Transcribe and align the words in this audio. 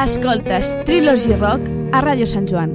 Escoltes 0.00 0.76
Trilogy 0.86 1.34
Rock 1.34 1.60
a 1.92 2.00
Ràdio 2.00 2.24
Sant 2.24 2.48
Joan. 2.48 2.70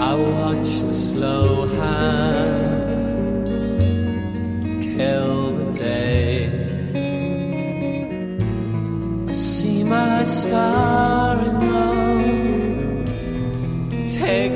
I 0.00 0.14
watch 0.14 0.70
the 0.88 0.94
slow 0.94 1.66
hand 1.76 3.46
kill 4.80 5.52
the 5.58 5.66
day. 5.78 6.48
I 9.28 9.32
see 9.34 9.84
my 9.84 10.24
star 10.24 11.36
in 11.44 11.54
love 11.72 13.04
take 14.16 14.53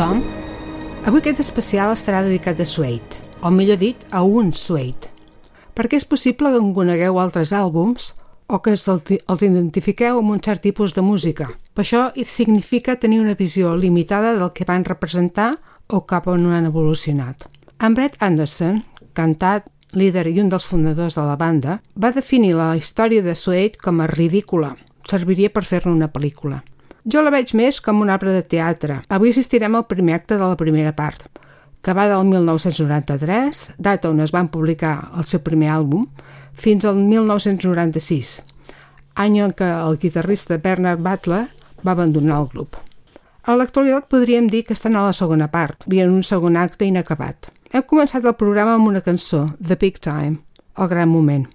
tothom. 0.00 0.22
Avui 1.04 1.20
aquest 1.20 1.42
especial 1.42 1.90
estarà 1.92 2.22
dedicat 2.24 2.60
a 2.62 2.64
Suede, 2.64 3.18
o 3.44 3.50
millor 3.52 3.76
dit, 3.76 4.06
a 4.16 4.22
un 4.24 4.54
Suede. 4.56 5.10
Perquè 5.76 5.98
és 6.00 6.06
possible 6.08 6.48
que 6.48 6.60
en 6.60 6.70
conegueu 6.72 7.18
altres 7.20 7.52
àlbums 7.52 8.14
o 8.48 8.62
que 8.64 8.72
els, 8.72 8.86
els 8.88 9.44
identifiqueu 9.44 10.22
amb 10.22 10.32
un 10.32 10.40
cert 10.40 10.64
tipus 10.64 10.96
de 10.96 11.04
música. 11.04 11.50
Per 11.76 11.84
això 11.84 12.06
significa 12.24 12.96
tenir 12.96 13.20
una 13.20 13.36
visió 13.36 13.74
limitada 13.76 14.32
del 14.38 14.54
que 14.56 14.64
van 14.64 14.88
representar 14.88 15.58
o 15.88 16.06
cap 16.08 16.32
on 16.32 16.48
han 16.48 16.70
evolucionat. 16.72 17.44
En 17.76 17.92
Brett 17.92 18.16
Anderson, 18.24 18.80
cantat, 19.12 19.68
líder 19.92 20.30
i 20.32 20.40
un 20.40 20.48
dels 20.48 20.64
fundadors 20.64 21.20
de 21.20 21.28
la 21.28 21.36
banda, 21.36 21.80
va 21.92 22.14
definir 22.16 22.54
la 22.56 22.72
història 22.76 23.20
de 23.20 23.36
Suede 23.36 23.76
com 23.76 24.00
a 24.00 24.08
ridícula. 24.08 24.78
Serviria 25.04 25.52
per 25.52 25.66
fer-ne 25.68 25.92
una 25.92 26.08
pel·lícula. 26.08 26.62
Jo 27.08 27.22
la 27.24 27.32
veig 27.32 27.54
més 27.56 27.78
com 27.80 28.02
una 28.04 28.18
obra 28.18 28.32
de 28.34 28.42
teatre. 28.44 28.98
Avui 29.08 29.32
assistirem 29.32 29.76
al 29.76 29.86
primer 29.88 30.18
acte 30.18 30.36
de 30.36 30.44
la 30.44 30.56
primera 30.60 30.92
part, 30.92 31.22
que 31.80 31.94
va 31.96 32.04
del 32.10 32.26
1993, 32.28 33.62
data 33.78 34.10
on 34.10 34.20
es 34.20 34.32
van 34.34 34.50
publicar 34.52 35.10
el 35.16 35.24
seu 35.24 35.40
primer 35.40 35.70
àlbum, 35.72 36.04
fins 36.52 36.84
al 36.84 36.98
1996, 37.00 38.40
any 39.16 39.38
en 39.40 39.54
què 39.56 39.68
el 39.78 39.96
guitarrista 40.02 40.58
Bernard 40.60 41.00
Butler 41.00 41.46
va 41.80 41.94
abandonar 41.96 42.42
el 42.42 42.50
grup. 42.52 42.76
A 43.48 43.56
l'actualitat 43.56 44.10
podríem 44.12 44.50
dir 44.52 44.66
que 44.66 44.76
estan 44.76 44.98
a 44.98 45.06
la 45.06 45.16
segona 45.16 45.48
part, 45.48 45.86
i 45.88 46.02
en 46.04 46.12
un 46.12 46.26
segon 46.26 46.58
acte 46.60 46.84
inacabat. 46.84 47.48
Hem 47.72 47.86
començat 47.88 48.26
el 48.28 48.36
programa 48.36 48.76
amb 48.76 48.90
una 48.90 49.00
cançó, 49.00 49.46
The 49.56 49.78
Big 49.80 50.02
Time, 50.04 50.36
el 50.76 50.92
gran 50.92 51.08
moment, 51.08 51.48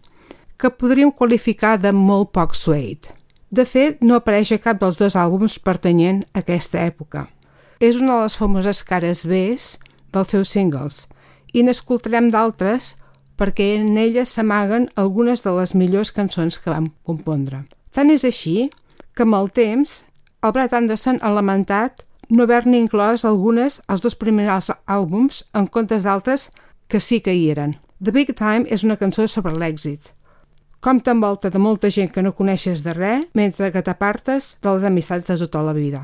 que 0.57 0.73
podríem 0.73 1.13
qualificar 1.13 1.77
de 1.77 1.93
molt 1.93 2.33
poc 2.33 2.57
suede. 2.57 3.13
De 3.55 3.63
fet, 3.63 4.01
no 4.03 4.17
apareix 4.19 4.49
a 4.51 4.59
cap 4.59 4.79
dels 4.81 4.97
dos 4.99 5.15
àlbums 5.15 5.53
pertanyent 5.63 6.23
a 6.33 6.41
aquesta 6.41 6.81
època. 6.83 7.27
És 7.79 7.95
una 8.01 8.17
de 8.17 8.23
les 8.25 8.35
famoses 8.35 8.81
cares 8.83 9.21
B 9.29 9.37
dels 10.15 10.33
seus 10.33 10.51
singles, 10.51 11.05
i 11.55 11.63
n'escoltarem 11.63 12.27
d'altres 12.33 12.95
perquè 13.39 13.69
en 13.77 13.95
elles 14.01 14.33
s'amaguen 14.35 14.89
algunes 14.99 15.43
de 15.45 15.53
les 15.55 15.75
millors 15.75 16.11
cançons 16.17 16.57
que 16.59 16.73
vam 16.73 16.89
compondre. 17.07 17.61
Tant 17.95 18.11
és 18.11 18.25
així 18.27 18.57
que 19.15 19.23
amb 19.23 19.37
el 19.39 19.47
temps 19.55 20.01
el 20.43 20.55
Brad 20.55 20.75
Anderson 20.75 21.21
ha 21.21 21.31
lamentat 21.31 22.03
no 22.27 22.43
haver-ne 22.43 22.81
inclòs 22.81 23.23
algunes 23.23 23.79
als 23.87 24.03
dos 24.03 24.19
primers 24.19 24.71
àlbums 24.83 25.43
en 25.53 25.71
comptes 25.71 26.03
d'altres 26.03 26.49
que 26.91 26.99
sí 26.99 27.21
que 27.21 27.31
hi 27.31 27.47
eren. 27.55 27.77
The 28.03 28.11
Big 28.11 28.35
Time 28.35 28.67
és 28.67 28.83
una 28.83 28.99
cançó 28.99 29.29
sobre 29.31 29.55
l'èxit, 29.55 30.11
com 30.85 30.99
t'envolta 31.01 31.49
de 31.49 31.57
molta 31.57 31.89
gent 31.89 32.11
que 32.13 32.21
no 32.21 32.35
coneixes 32.37 32.83
de 32.85 32.93
res, 32.93 33.23
mentre 33.33 33.71
que 33.73 33.81
t'apartes 33.81 34.51
de 34.61 34.73
les 34.75 34.83
amistats 34.85 35.31
de 35.31 35.37
tota 35.41 35.63
la 35.65 35.73
vida. 35.73 36.03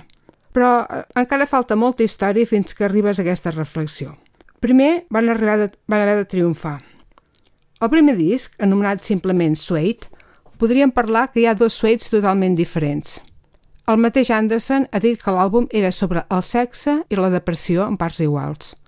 Però 0.58 0.72
eh, 0.82 1.04
encara 1.22 1.46
falta 1.46 1.78
molta 1.78 2.02
història 2.02 2.50
fins 2.50 2.74
que 2.74 2.88
arribes 2.88 3.20
a 3.20 3.22
aquesta 3.22 3.54
reflexió. 3.54 4.16
Primer 4.60 5.06
van, 5.14 5.30
arribar 5.30 5.60
de, 5.62 5.70
van 5.86 6.02
haver 6.02 6.18
de 6.24 6.26
triomfar. 6.34 6.80
El 7.82 7.94
primer 7.94 8.18
disc, 8.18 8.58
anomenat 8.58 9.06
simplement 9.06 9.54
Suede, 9.54 10.10
podríem 10.58 10.90
parlar 10.90 11.30
que 11.30 11.44
hi 11.44 11.46
ha 11.46 11.58
dos 11.58 11.78
Suedes 11.78 12.10
totalment 12.10 12.58
diferents. 12.58 13.20
El 13.86 14.02
mateix 14.02 14.34
Anderson 14.34 14.90
ha 14.90 15.02
dit 15.02 15.22
que 15.22 15.34
l'àlbum 15.34 15.70
era 15.70 15.94
sobre 15.94 16.26
el 16.30 16.42
sexe 16.42 17.04
i 17.10 17.22
la 17.22 17.30
depressió 17.30 17.86
en 17.86 18.02
parts 18.02 18.22
iguals 18.26 18.81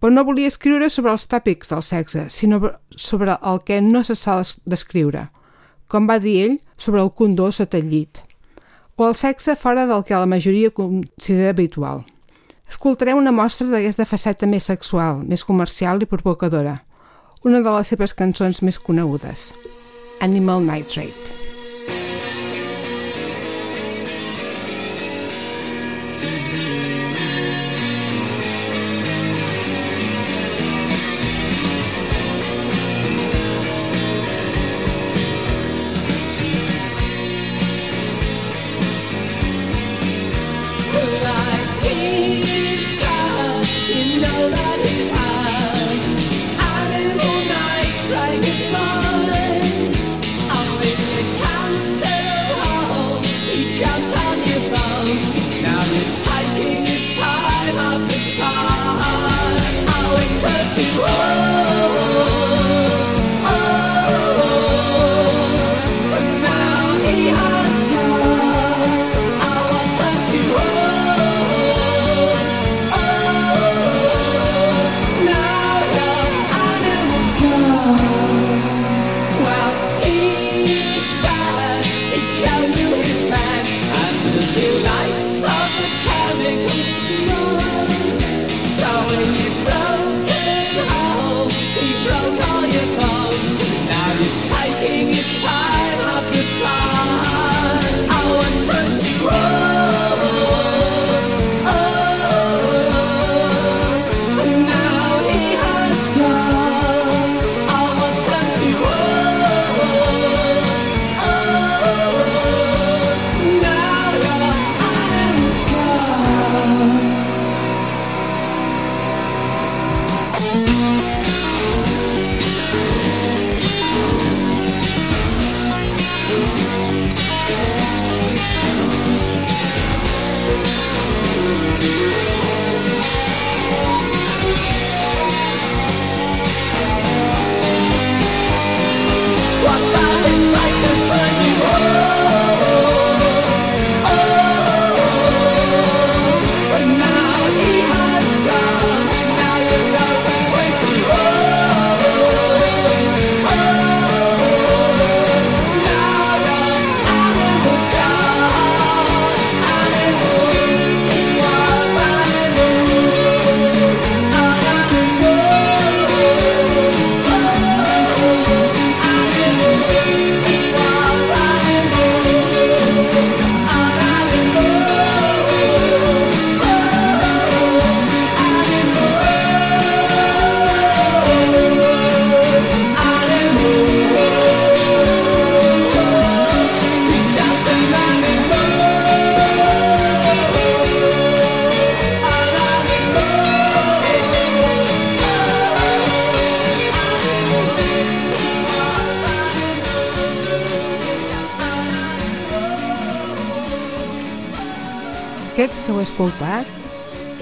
però 0.00 0.12
no 0.12 0.24
volia 0.24 0.50
escriure 0.50 0.88
sobre 0.90 1.12
els 1.12 1.26
tòpics 1.30 1.72
del 1.72 1.82
sexe, 1.82 2.28
sinó 2.30 2.60
sobre 2.90 3.36
el 3.42 3.62
que 3.66 3.80
no 3.82 4.04
se 4.04 4.14
sol 4.18 4.44
descriure, 4.64 5.28
com 5.88 6.06
va 6.08 6.18
dir 6.22 6.36
ell 6.44 6.58
sobre 6.76 7.02
el 7.02 7.10
condó 7.10 7.50
sota 7.52 7.78
el 7.78 7.90
llit, 7.90 8.22
o 8.96 9.08
el 9.08 9.16
sexe 9.16 9.56
fora 9.56 9.86
del 9.86 10.04
que 10.04 10.14
la 10.14 10.26
majoria 10.26 10.70
considera 10.70 11.50
habitual. 11.50 12.04
Escoltarem 12.68 13.16
una 13.16 13.32
mostra 13.32 13.66
d'aquesta 13.70 14.04
faceta 14.04 14.46
més 14.46 14.68
sexual, 14.68 15.24
més 15.24 15.44
comercial 15.44 16.02
i 16.04 16.10
provocadora, 16.10 16.82
una 17.46 17.62
de 17.62 17.74
les 17.78 17.94
seves 17.94 18.14
cançons 18.14 18.62
més 18.66 18.78
conegudes, 18.78 19.52
Animal 20.20 20.66
Nitrate. 20.66 21.37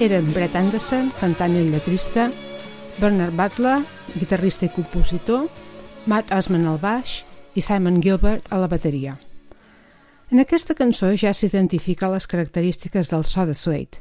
Eren 0.07 0.27
Brett 0.31 0.55
Anderson, 0.55 1.09
cantant 1.19 1.51
i 1.57 1.65
lletrista, 1.67 2.29
Bernard 3.01 3.35
Butler, 3.35 3.81
guitarrista 4.15 4.67
i 4.67 4.71
compositor, 4.71 5.49
Matt 6.07 6.31
Osman 6.31 6.63
al 6.69 6.77
baix 6.79 7.25
i 7.59 7.63
Simon 7.65 7.97
Gilbert 8.03 8.47
a 8.53 8.61
la 8.61 8.69
bateria. 8.71 9.17
En 10.31 10.39
aquesta 10.39 10.77
cançó 10.79 11.09
ja 11.19 11.33
s'identifica 11.35 12.07
les 12.13 12.27
característiques 12.27 13.11
del 13.11 13.25
so 13.27 13.45
de 13.45 13.53
Suede. 13.53 13.99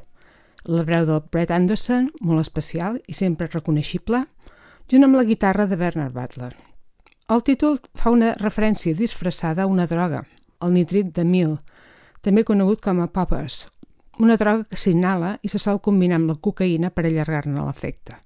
La 0.67 0.85
breu 0.87 1.07
del 1.09 1.25
Brett 1.33 1.51
Anderson, 1.51 2.13
molt 2.21 2.45
especial 2.45 3.01
i 3.11 3.15
sempre 3.15 3.51
reconeixible, 3.51 4.25
junt 4.87 5.07
amb 5.07 5.19
la 5.19 5.27
guitarra 5.27 5.67
de 5.67 5.79
Bernard 5.81 6.15
Butler. 6.15 6.55
El 7.27 7.43
títol 7.43 7.81
fa 7.99 8.15
una 8.15 8.37
referència 8.39 8.95
disfressada 8.95 9.65
a 9.65 9.71
una 9.71 9.89
droga, 9.91 10.23
el 10.63 10.77
nitrit 10.79 11.11
de 11.19 11.27
mil, 11.27 11.59
també 12.23 12.47
conegut 12.47 12.79
com 12.83 13.03
a 13.03 13.11
poppers, 13.11 13.65
una 14.19 14.37
droga 14.37 14.65
que 14.71 14.79
s'inhala 14.81 15.37
i 15.43 15.49
se 15.49 15.59
sol 15.61 15.81
combinar 15.85 16.21
amb 16.21 16.31
la 16.31 16.39
cocaïna 16.41 16.91
per 16.91 17.05
allargar-ne 17.07 17.65
l'efecte. 17.65 18.17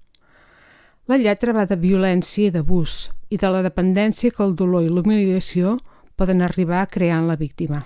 La 1.07 1.17
lletra 1.17 1.53
va 1.53 1.65
de 1.67 1.75
violència 1.75 2.47
i 2.47 2.53
d'abús 2.53 3.09
i 3.29 3.37
de 3.41 3.49
la 3.51 3.63
dependència 3.65 4.31
que 4.31 4.43
el 4.45 4.55
dolor 4.55 4.85
i 4.85 4.91
l'humiliació 4.91 5.77
poden 6.15 6.41
arribar 6.45 6.81
a 6.81 6.87
crear 6.87 7.17
en 7.19 7.27
la 7.27 7.35
víctima. 7.35 7.85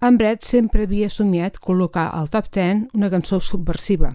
En 0.00 0.16
Brett 0.16 0.46
sempre 0.46 0.86
havia 0.86 1.10
somiat 1.12 1.58
col·locar 1.60 2.06
al 2.16 2.30
top 2.32 2.48
10 2.56 2.96
una 2.96 3.10
cançó 3.12 3.40
subversiva 3.40 4.14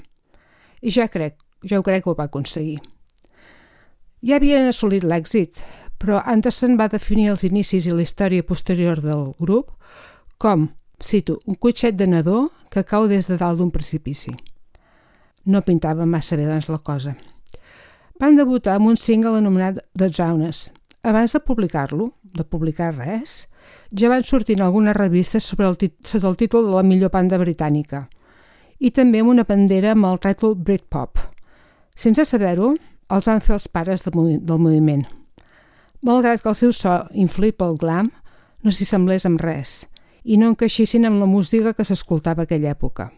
i 0.81 0.91
ja 0.91 1.07
crec, 1.09 1.37
ja 1.61 1.79
ho 1.79 1.83
crec 1.85 2.03
que 2.03 2.09
ho 2.09 2.17
va 2.17 2.25
aconseguir. 2.29 2.79
Ja 4.25 4.39
havien 4.39 4.65
assolit 4.69 5.05
l'èxit, 5.05 5.61
però 6.01 6.21
Anderson 6.25 6.77
va 6.79 6.89
definir 6.89 7.29
els 7.31 7.45
inicis 7.45 7.85
i 7.85 7.93
la 7.93 8.01
història 8.01 8.45
posterior 8.45 9.01
del 9.01 9.31
grup 9.39 9.71
com, 10.41 10.69
cito, 11.03 11.39
un 11.45 11.55
cotxet 11.61 11.95
de 11.97 12.07
nadó 12.07 12.49
que 12.75 12.83
cau 12.83 13.07
des 13.07 13.29
de 13.31 13.37
dalt 13.39 13.61
d'un 13.61 13.71
precipici. 13.71 14.33
No 15.47 15.61
pintava 15.63 16.05
massa 16.05 16.35
bé, 16.35 16.43
doncs, 16.49 16.67
la 16.67 16.81
cosa. 16.83 17.13
Van 18.19 18.35
debutar 18.35 18.75
amb 18.75 18.89
un 18.91 18.97
single 18.99 19.37
anomenat 19.39 19.79
The 19.95 20.09
Jonas. 20.11 20.71
Abans 21.03 21.31
de 21.31 21.39
publicar-lo, 21.39 22.09
de 22.35 22.43
publicar 22.43 22.91
res, 22.97 23.45
ja 23.95 24.11
van 24.11 24.27
sortint 24.27 24.59
algunes 24.59 24.97
revistes 24.97 25.47
sobre 25.47 25.69
el, 25.69 25.77
sota 26.03 26.27
el 26.27 26.35
títol 26.35 26.67
de 26.67 26.75
la 26.75 26.83
millor 26.83 27.13
banda 27.13 27.39
britànica 27.39 28.09
i 28.83 28.91
també 28.91 29.21
amb 29.23 29.31
una 29.31 29.45
bandera 29.47 29.93
amb 29.95 30.09
el 30.09 30.19
títol 30.19 30.57
Britpop. 30.59 31.21
Sense 31.95 32.25
saber-ho, 32.27 32.73
els 33.07 33.27
van 33.29 33.39
fer 33.39 33.55
els 33.55 33.69
pares 33.71 34.03
de, 34.03 34.11
del 34.11 34.59
moviment. 34.59 35.05
Malgrat 36.03 36.43
que 36.43 36.51
el 36.51 36.59
seu 36.59 36.75
so, 36.75 37.05
influït 37.13 37.55
pel 37.55 37.77
glam, 37.79 38.11
no 38.65 38.73
s'hi 38.73 38.83
semblés 38.83 39.23
amb 39.29 39.39
res 39.39 39.85
i 40.25 40.39
no 40.41 40.49
encaixessin 40.51 41.05
amb 41.05 41.21
la 41.21 41.29
música 41.29 41.75
que 41.77 41.85
s'escoltava 41.85 42.43
aquella 42.43 42.73
època. 42.73 43.11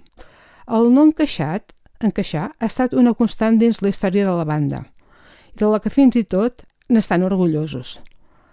El 0.68 0.92
no 0.94 1.08
encaixat, 1.08 1.72
encaixar, 2.04 2.52
ha 2.60 2.68
estat 2.68 2.94
una 2.94 3.16
constant 3.16 3.58
dins 3.62 3.80
la 3.82 3.92
història 3.94 4.28
de 4.28 4.36
la 4.36 4.46
banda, 4.46 4.84
de 5.56 5.72
la 5.72 5.80
que 5.80 5.94
fins 5.94 6.20
i 6.20 6.26
tot 6.28 6.66
n'estan 6.92 7.24
orgullosos. 7.24 7.98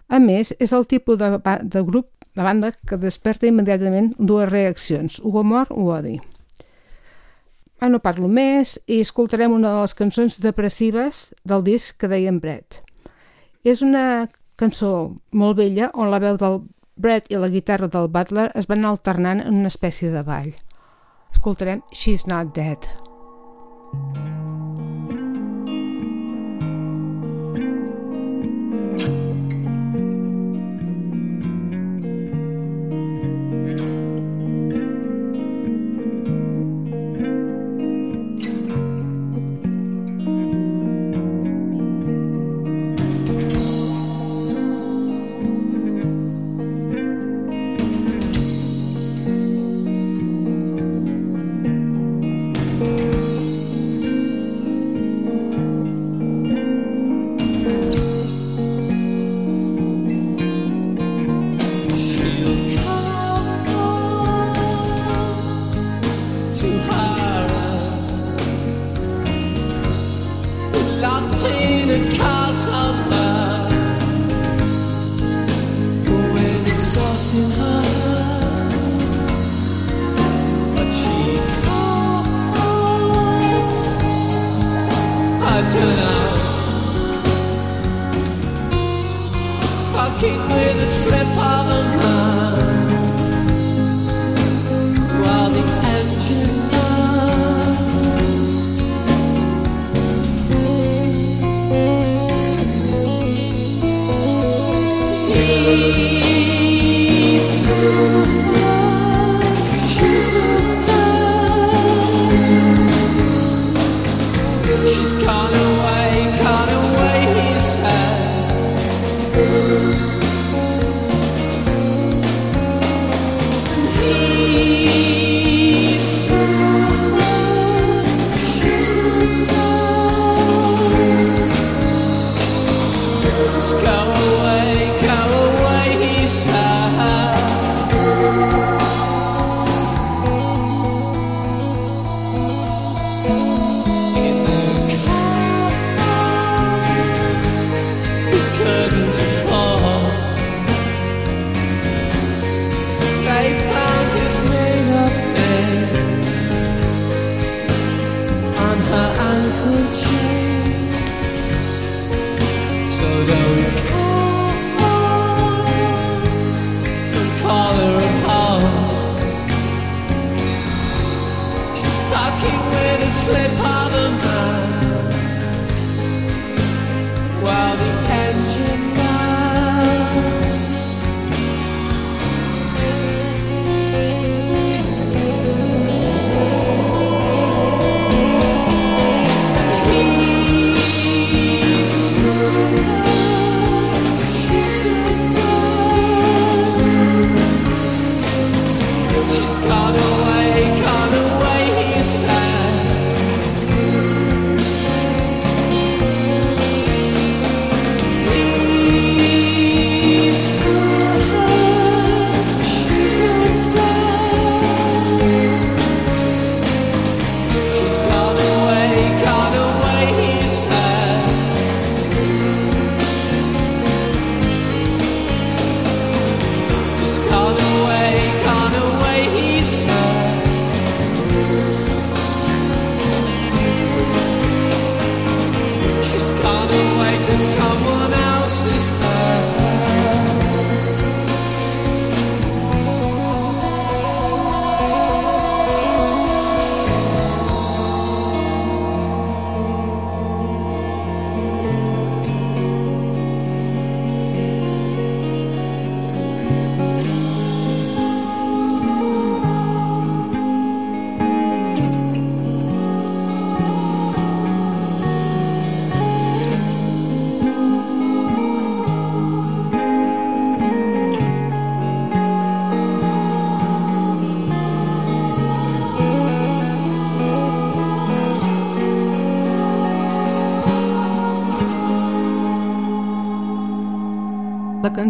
A 0.08 0.20
més, 0.23 0.52
és 0.62 0.73
el 0.73 0.87
tipus 0.87 1.18
de, 1.18 1.32
de 1.42 1.82
grup, 1.82 2.11
de 2.34 2.46
banda, 2.46 2.70
que 2.87 2.99
desperta 3.00 3.50
immediatament 3.50 4.12
dues 4.18 4.49
reaccions, 4.50 5.18
o 5.25 5.34
amor 5.40 5.70
o 5.75 5.90
odi. 5.96 6.20
Ah, 7.82 7.90
no 7.90 7.99
parlo 8.00 8.30
més 8.30 8.78
i 8.87 9.00
escoltarem 9.02 9.52
una 9.52 9.75
de 9.75 9.82
les 9.82 9.94
cançons 9.99 10.38
depressives 10.40 11.32
del 11.44 11.66
disc 11.66 11.99
que 11.99 12.08
deien 12.08 12.38
Brett. 12.40 12.80
És 13.66 13.82
una 13.82 14.30
cançó 14.61 15.16
molt 15.32 15.58
vella 15.58 15.90
on 15.92 16.12
la 16.12 16.20
veu 16.23 16.38
del 16.40 16.62
Brett 16.97 17.27
i 17.31 17.39
la 17.41 17.51
guitarra 17.51 17.89
del 17.91 18.07
Butler 18.09 18.51
es 18.55 18.69
van 18.71 18.85
alternant 18.87 19.43
en 19.43 19.59
una 19.63 19.73
espècie 19.73 20.13
de 20.13 20.23
ball. 20.23 20.53
Escoltarem 21.35 21.83
She's 21.93 22.27
Not 22.31 22.55
Dead. 22.55 22.87
Mm 23.95 24.13
-hmm. 24.13 24.34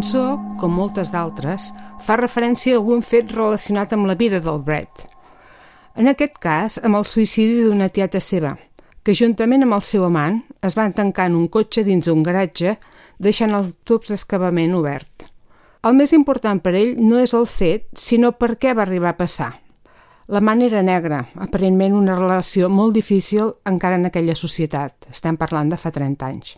Cançó, 0.05 0.37
com 0.61 0.69
moltes 0.69 1.09
d'altres, 1.09 1.71
fa 2.05 2.13
referència 2.19 2.75
a 2.75 2.77
algun 2.77 2.99
fet 3.01 3.31
relacionat 3.33 3.93
amb 3.95 4.05
la 4.05 4.13
vida 4.13 4.37
del 4.37 4.59
Brett. 4.61 5.07
En 5.97 6.05
aquest 6.05 6.35
cas, 6.37 6.75
amb 6.85 6.99
el 6.99 7.07
suïcidi 7.09 7.63
d'una 7.63 7.87
tieta 7.89 8.21
seva, 8.21 8.51
que 9.01 9.15
juntament 9.17 9.65
amb 9.65 9.73
el 9.79 9.81
seu 9.81 10.05
amant 10.05 10.43
es 10.61 10.77
van 10.77 10.93
tancar 10.93 11.25
en 11.31 11.39
un 11.39 11.47
cotxe 11.49 11.81
dins 11.87 12.05
un 12.05 12.21
garatge, 12.21 12.75
deixant 13.17 13.57
el 13.57 13.71
tubs 13.83 14.13
d'excavament 14.13 14.75
obert. 14.77 15.25
El 15.81 15.97
més 15.97 16.13
important 16.13 16.61
per 16.61 16.75
ell 16.75 16.93
no 17.01 17.17
és 17.17 17.33
el 17.33 17.49
fet, 17.49 17.87
sinó 17.97 18.35
per 18.37 18.59
què 18.61 18.75
va 18.77 18.85
arribar 18.85 19.15
a 19.15 19.21
passar. 19.23 19.55
La 20.27 20.41
man 20.41 20.61
era 20.61 20.85
negra, 20.85 21.23
aparentment 21.33 21.97
una 21.97 22.19
relació 22.19 22.69
molt 22.69 22.93
difícil 22.93 23.55
encara 23.65 23.97
en 23.97 24.05
aquella 24.05 24.37
societat. 24.37 25.09
Estem 25.09 25.33
parlant 25.33 25.73
de 25.73 25.81
fa 25.81 25.89
30 25.89 26.29
anys. 26.29 26.53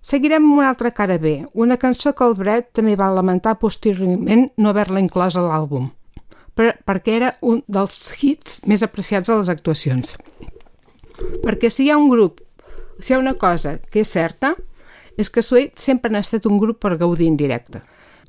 Seguirem 0.00 0.44
amb 0.44 0.60
una 0.60 0.68
altra 0.70 0.92
cara 0.94 1.18
B, 1.18 1.44
una 1.54 1.76
cançó 1.76 2.14
que 2.14 2.24
el 2.24 2.36
Brett 2.38 2.70
també 2.78 2.94
va 2.96 3.10
lamentar 3.12 3.58
posteriorment 3.58 4.48
no 4.56 4.70
haver-la 4.70 5.02
inclòs 5.02 5.36
a 5.36 5.42
l'àlbum, 5.44 5.90
per, 6.54 6.78
perquè 6.86 7.16
era 7.18 7.34
un 7.42 7.60
dels 7.66 7.98
hits 8.22 8.62
més 8.66 8.84
apreciats 8.86 9.28
a 9.28 9.40
les 9.40 9.50
actuacions. 9.52 10.14
Perquè 11.42 11.70
si 11.70 11.86
hi 11.86 11.90
ha 11.90 11.98
un 11.98 12.08
grup, 12.08 12.40
si 13.00 13.12
hi 13.12 13.16
ha 13.16 13.22
una 13.22 13.34
cosa 13.34 13.78
que 13.90 14.06
és 14.06 14.14
certa, 14.14 14.54
és 15.18 15.30
que 15.30 15.42
Suede 15.42 15.74
sempre 15.76 16.14
ha 16.14 16.22
estat 16.22 16.46
un 16.46 16.58
grup 16.62 16.78
per 16.78 16.96
gaudir 16.96 17.26
en 17.26 17.36
directe 17.36 17.82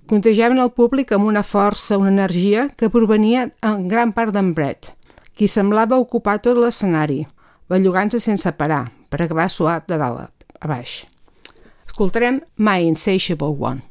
contagiaven 0.10 0.58
el 0.58 0.72
públic 0.74 1.12
amb 1.14 1.30
una 1.30 1.44
força, 1.46 2.00
una 2.02 2.10
energia 2.10 2.68
que 2.76 2.90
provenia 2.90 3.46
en 3.62 3.86
gran 3.92 4.14
part 4.16 4.34
d'en 4.34 4.56
Brett, 4.58 4.96
qui 5.38 5.48
semblava 5.48 6.02
ocupar 6.02 6.40
tot 6.42 6.58
l'escenari, 6.58 7.22
bellugant-se 7.70 8.18
sense 8.24 8.52
parar, 8.58 8.88
per 9.10 9.22
acabar 9.22 9.50
suat 9.54 9.86
de 9.88 10.02
dalt 10.02 10.50
a 10.60 10.72
baix. 10.72 11.04
Escoltarem 12.00 12.42
My 12.56 12.88
Insatiable 12.88 13.54
One. 13.60 13.89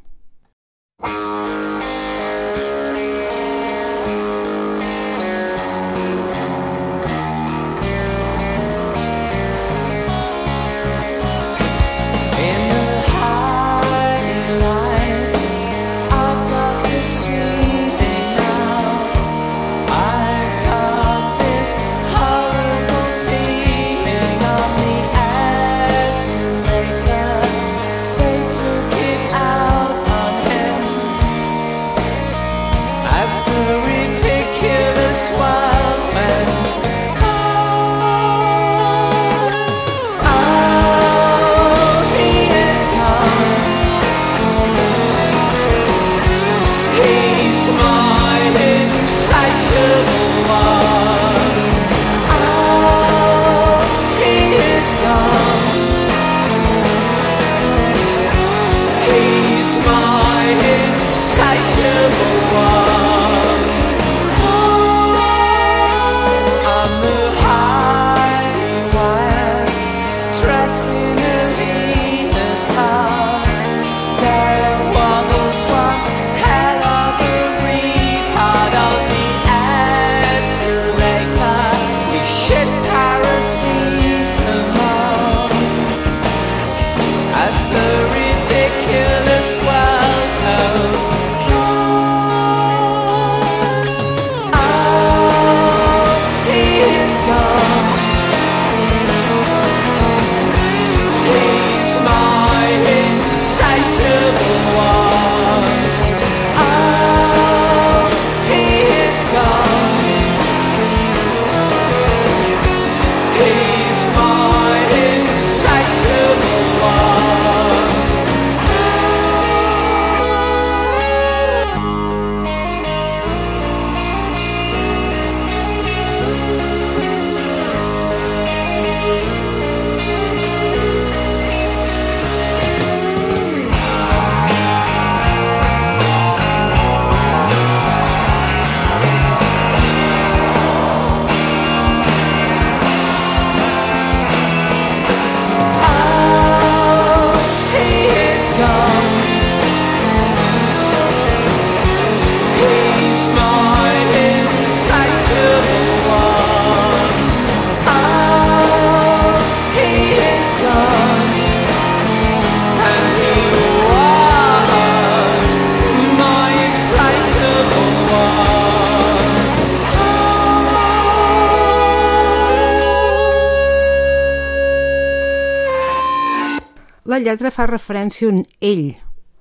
Lletra 177.28 177.52
fa 177.52 177.68
referència 177.68 178.28
a 178.28 178.32
un 178.32 178.42
ell, 178.64 178.96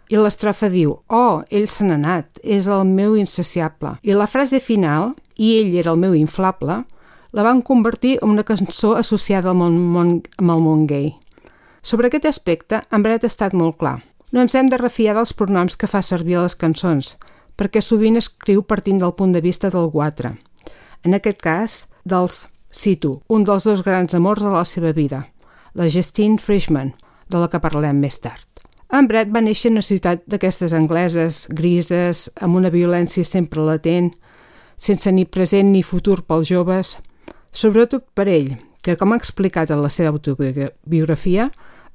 i 0.08 0.16
l'estrofa 0.16 0.70
diu, 0.72 0.94
oh, 1.12 1.44
ell 1.52 1.68
se 1.68 1.86
n'ha 1.88 1.98
anat, 2.00 2.40
és 2.44 2.70
el 2.72 2.86
meu 2.88 3.18
insaciable. 3.20 3.98
I 4.08 4.16
la 4.16 4.28
frase 4.28 4.62
final, 4.64 5.14
i 5.36 5.58
ell 5.60 5.76
era 5.76 5.92
el 5.92 6.00
meu 6.00 6.16
inflable, 6.16 6.82
la 7.36 7.44
van 7.44 7.62
convertir 7.62 8.18
en 8.22 8.32
una 8.32 8.46
cançó 8.48 8.96
associada 8.96 9.52
al 9.52 9.58
món, 9.60 9.76
món, 9.92 10.14
amb 10.40 10.54
el 10.54 10.64
món 10.64 10.86
gay. 10.88 11.12
Sobre 11.84 12.08
aquest 12.08 12.26
aspecte, 12.26 12.82
en 12.92 13.04
Brett 13.04 13.26
ha 13.26 13.32
estat 13.32 13.54
molt 13.54 13.78
clar. 13.82 13.98
No 14.32 14.42
ens 14.44 14.56
hem 14.56 14.72
de 14.72 14.80
refiar 14.80 15.16
dels 15.16 15.34
pronoms 15.36 15.76
que 15.80 15.88
fa 15.92 16.02
servir 16.04 16.38
a 16.40 16.46
les 16.46 16.56
cançons, 16.56 17.16
perquè 17.60 17.82
sovint 17.84 18.20
escriu 18.20 18.64
partint 18.64 19.00
del 19.04 19.16
punt 19.16 19.36
de 19.36 19.42
vista 19.44 19.72
del 19.74 19.90
guatre. 19.92 20.38
En 21.04 21.16
aquest 21.16 21.42
cas, 21.44 21.76
dels, 22.04 22.46
cito, 22.72 23.22
un 23.28 23.44
dels 23.48 23.68
dos 23.68 23.84
grans 23.84 24.16
amors 24.16 24.44
de 24.44 24.52
la 24.56 24.64
seva 24.66 24.94
vida, 24.96 25.26
la 25.76 25.88
Justine 25.92 26.40
Frischman, 26.40 26.94
de 27.30 27.42
la 27.42 27.50
que 27.52 27.62
parlem 27.64 28.00
més 28.02 28.20
tard. 28.24 28.46
En 28.88 29.08
Brett 29.08 29.34
va 29.34 29.42
néixer 29.44 29.68
en 29.70 29.80
una 29.80 29.84
ciutat 29.84 30.24
d'aquestes 30.32 30.74
angleses, 30.74 31.46
grises, 31.52 32.28
amb 32.40 32.56
una 32.56 32.72
violència 32.72 33.28
sempre 33.28 33.66
latent, 33.68 34.14
sense 34.78 35.12
ni 35.12 35.26
present 35.26 35.74
ni 35.74 35.84
futur 35.84 36.22
pels 36.24 36.48
joves, 36.48 36.96
sobretot 37.52 38.06
per 38.16 38.30
ell, 38.32 38.54
que, 38.84 38.96
com 38.96 39.12
ha 39.12 39.20
explicat 39.20 39.74
en 39.74 39.82
la 39.84 39.92
seva 39.92 40.14
autobiografia, 40.16 41.50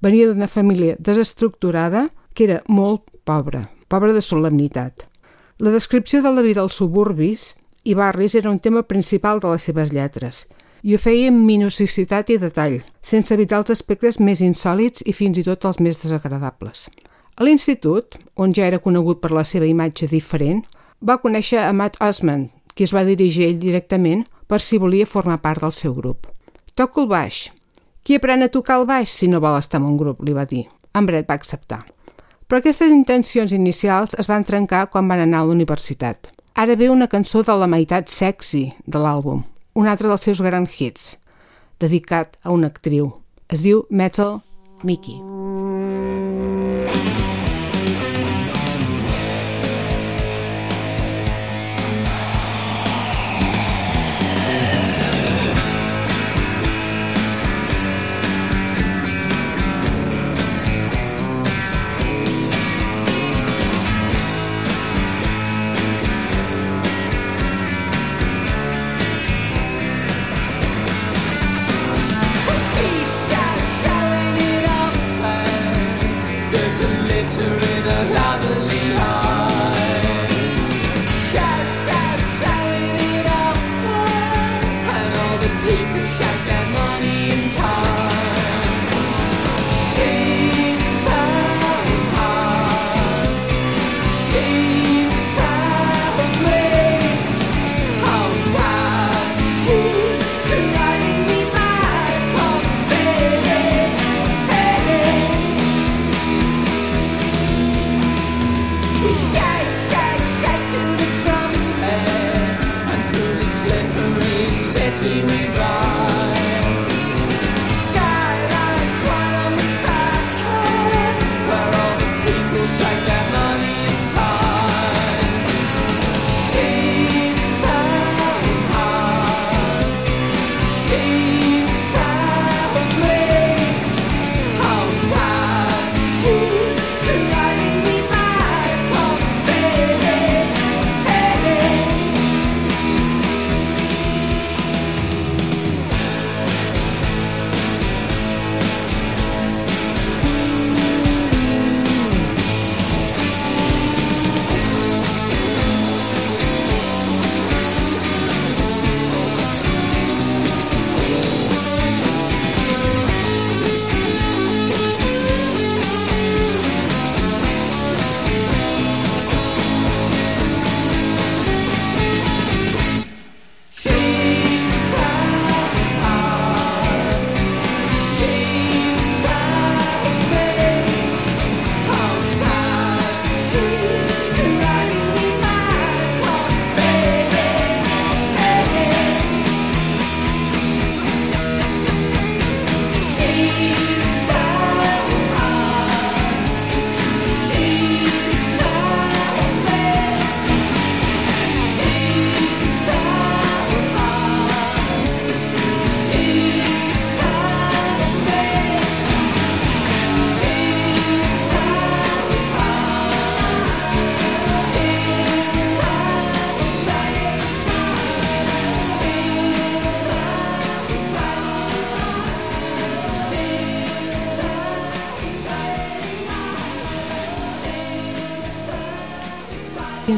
venia 0.05 0.29
d'una 0.29 0.51
família 0.53 0.99
desestructurada 0.99 2.11
que 2.35 2.45
era 2.51 2.61
molt 2.69 3.07
pobra, 3.25 3.65
pobra 3.89 4.13
de 4.13 4.21
solemnitat. 4.21 5.07
La 5.63 5.73
descripció 5.73 6.21
de 6.21 6.33
la 6.35 6.45
vida 6.45 6.61
als 6.61 6.77
suburbis 6.77 7.53
i 7.85 7.95
barris 7.95 8.35
era 8.35 8.51
un 8.51 8.59
tema 8.61 8.83
principal 8.83 9.41
de 9.41 9.55
les 9.55 9.71
seves 9.71 9.97
lletres– 9.97 10.45
i 10.83 10.95
ho 10.95 10.99
feia 10.99 11.31
amb 11.31 11.45
minuciositat 11.47 12.33
i 12.35 12.39
detall, 12.43 12.81
sense 13.03 13.35
evitar 13.35 13.61
els 13.63 13.71
aspectes 13.75 14.19
més 14.19 14.43
insòlids 14.43 15.05
i 15.07 15.15
fins 15.15 15.39
i 15.39 15.47
tot 15.47 15.65
els 15.69 15.79
més 15.79 16.01
desagradables. 16.03 16.89
A 17.39 17.47
l'institut, 17.47 18.19
on 18.37 18.53
ja 18.53 18.67
era 18.67 18.83
conegut 18.83 19.23
per 19.23 19.31
la 19.33 19.45
seva 19.47 19.69
imatge 19.69 20.11
diferent, 20.11 20.65
va 21.01 21.21
conèixer 21.23 21.63
a 21.63 21.73
Matt 21.73 22.01
Osman, 22.03 22.49
qui 22.75 22.85
es 22.85 22.93
va 22.95 23.07
dirigir 23.07 23.47
ell 23.47 23.59
directament 23.63 24.27
per 24.47 24.61
si 24.61 24.79
volia 24.79 25.07
formar 25.07 25.41
part 25.41 25.63
del 25.63 25.73
seu 25.73 25.95
grup. 25.95 26.27
Toco 26.75 27.05
el 27.05 27.09
baix. 27.09 27.47
Qui 28.03 28.19
aprèn 28.19 28.43
a 28.43 28.51
tocar 28.51 28.81
el 28.81 28.87
baix 28.91 29.13
si 29.15 29.29
no 29.31 29.41
vol 29.41 29.59
estar 29.59 29.81
en 29.81 29.87
un 29.87 29.97
grup, 29.97 30.23
li 30.27 30.35
va 30.35 30.45
dir. 30.49 30.67
En 30.95 31.07
Brett 31.07 31.29
va 31.31 31.39
acceptar. 31.39 31.85
Però 32.49 32.59
aquestes 32.61 32.91
intencions 32.91 33.53
inicials 33.55 34.17
es 34.19 34.29
van 34.29 34.45
trencar 34.45 34.89
quan 34.91 35.09
van 35.09 35.23
anar 35.23 35.41
a 35.41 35.47
la 35.47 35.55
universitat. 35.55 36.29
Ara 36.55 36.77
ve 36.77 36.91
una 36.91 37.09
cançó 37.09 37.41
de 37.47 37.55
la 37.57 37.71
meitat 37.71 38.11
sexy 38.13 38.67
de 38.85 39.01
l'àlbum, 39.01 39.41
un 39.75 39.89
altre 39.89 40.09
dels 40.09 40.25
seus 40.29 40.43
grans 40.45 40.81
hits, 40.81 41.17
dedicat 41.81 42.37
a 42.43 42.53
una 42.53 42.73
actriu. 42.73 43.13
Es 43.49 43.65
diu 43.65 43.87
Metal 43.91 44.41
Mickey. 44.85 45.21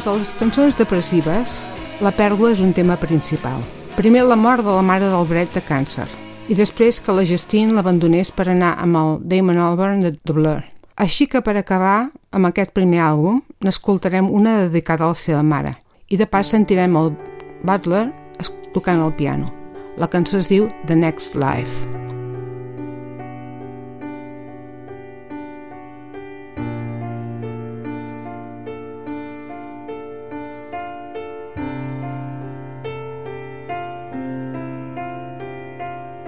Dins 0.05 0.13
de 0.13 0.21
les 0.21 0.33
cançons 0.37 0.75
depressives, 0.77 1.53
la 2.05 2.11
pèrdua 2.13 2.51
és 2.53 2.59
un 2.61 2.75
tema 2.77 2.93
principal. 3.01 3.63
Primer 3.95 4.21
la 4.21 4.35
mort 4.37 4.61
de 4.61 4.69
la 4.69 4.83
mare 4.85 5.07
del 5.09 5.25
Brett 5.25 5.57
de 5.57 5.63
càncer 5.65 6.05
i 6.45 6.53
després 6.53 6.99
que 7.01 7.15
la 7.17 7.23
Justine 7.25 7.73
l'abandonés 7.73 8.29
per 8.29 8.45
anar 8.51 8.75
amb 8.83 8.99
el 9.01 9.17
Damon 9.25 9.57
Albarn 9.57 10.05
de 10.05 10.13
The 10.13 10.37
Blur. 10.37 10.61
Així 10.93 11.25
que 11.25 11.41
per 11.41 11.57
acabar 11.57 12.11
amb 12.29 12.51
aquest 12.51 12.75
primer 12.77 13.01
àlbum 13.01 13.41
n'escoltarem 13.65 14.29
una 14.29 14.59
dedicada 14.67 15.09
a 15.09 15.13
la 15.15 15.17
seva 15.25 15.41
mare 15.41 15.73
i 16.13 16.21
de 16.21 16.29
pas 16.29 16.53
sentirem 16.53 17.01
el 17.01 17.15
Butler 17.65 18.11
tocant 18.77 19.01
el 19.01 19.17
piano. 19.17 19.49
La 19.97 20.05
cançó 20.05 20.37
es 20.37 20.53
diu 20.53 20.69
The 20.85 21.01
Next 21.01 21.33
Life. 21.33 22.04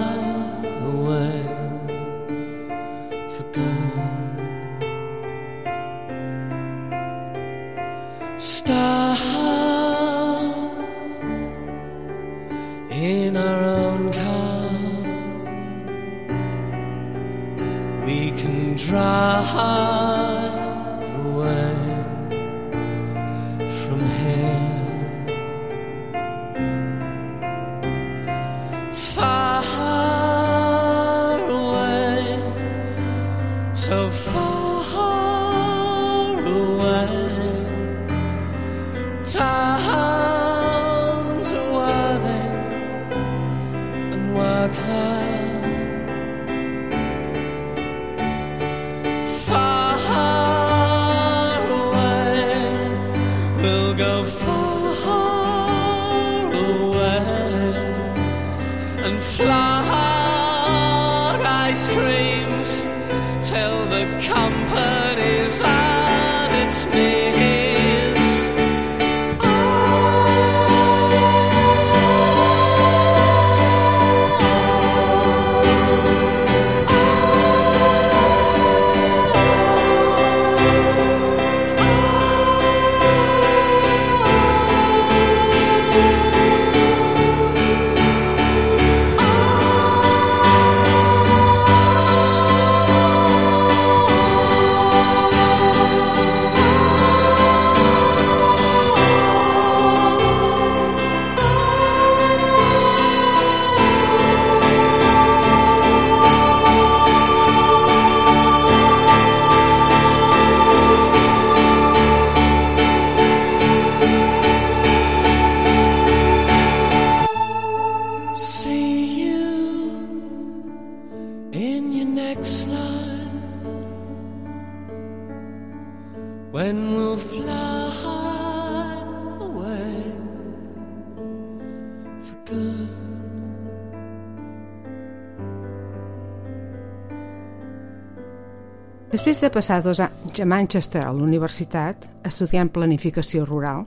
Després 139.32 139.48
de 139.48 139.56
passar 139.56 139.78
dos 139.80 140.00
anys 140.04 140.42
a 140.44 140.46
Manchester 140.46 141.02
a 141.08 141.12
la 141.16 141.24
universitat, 141.24 142.04
estudiant 142.28 142.68
planificació 142.68 143.46
rural, 143.46 143.86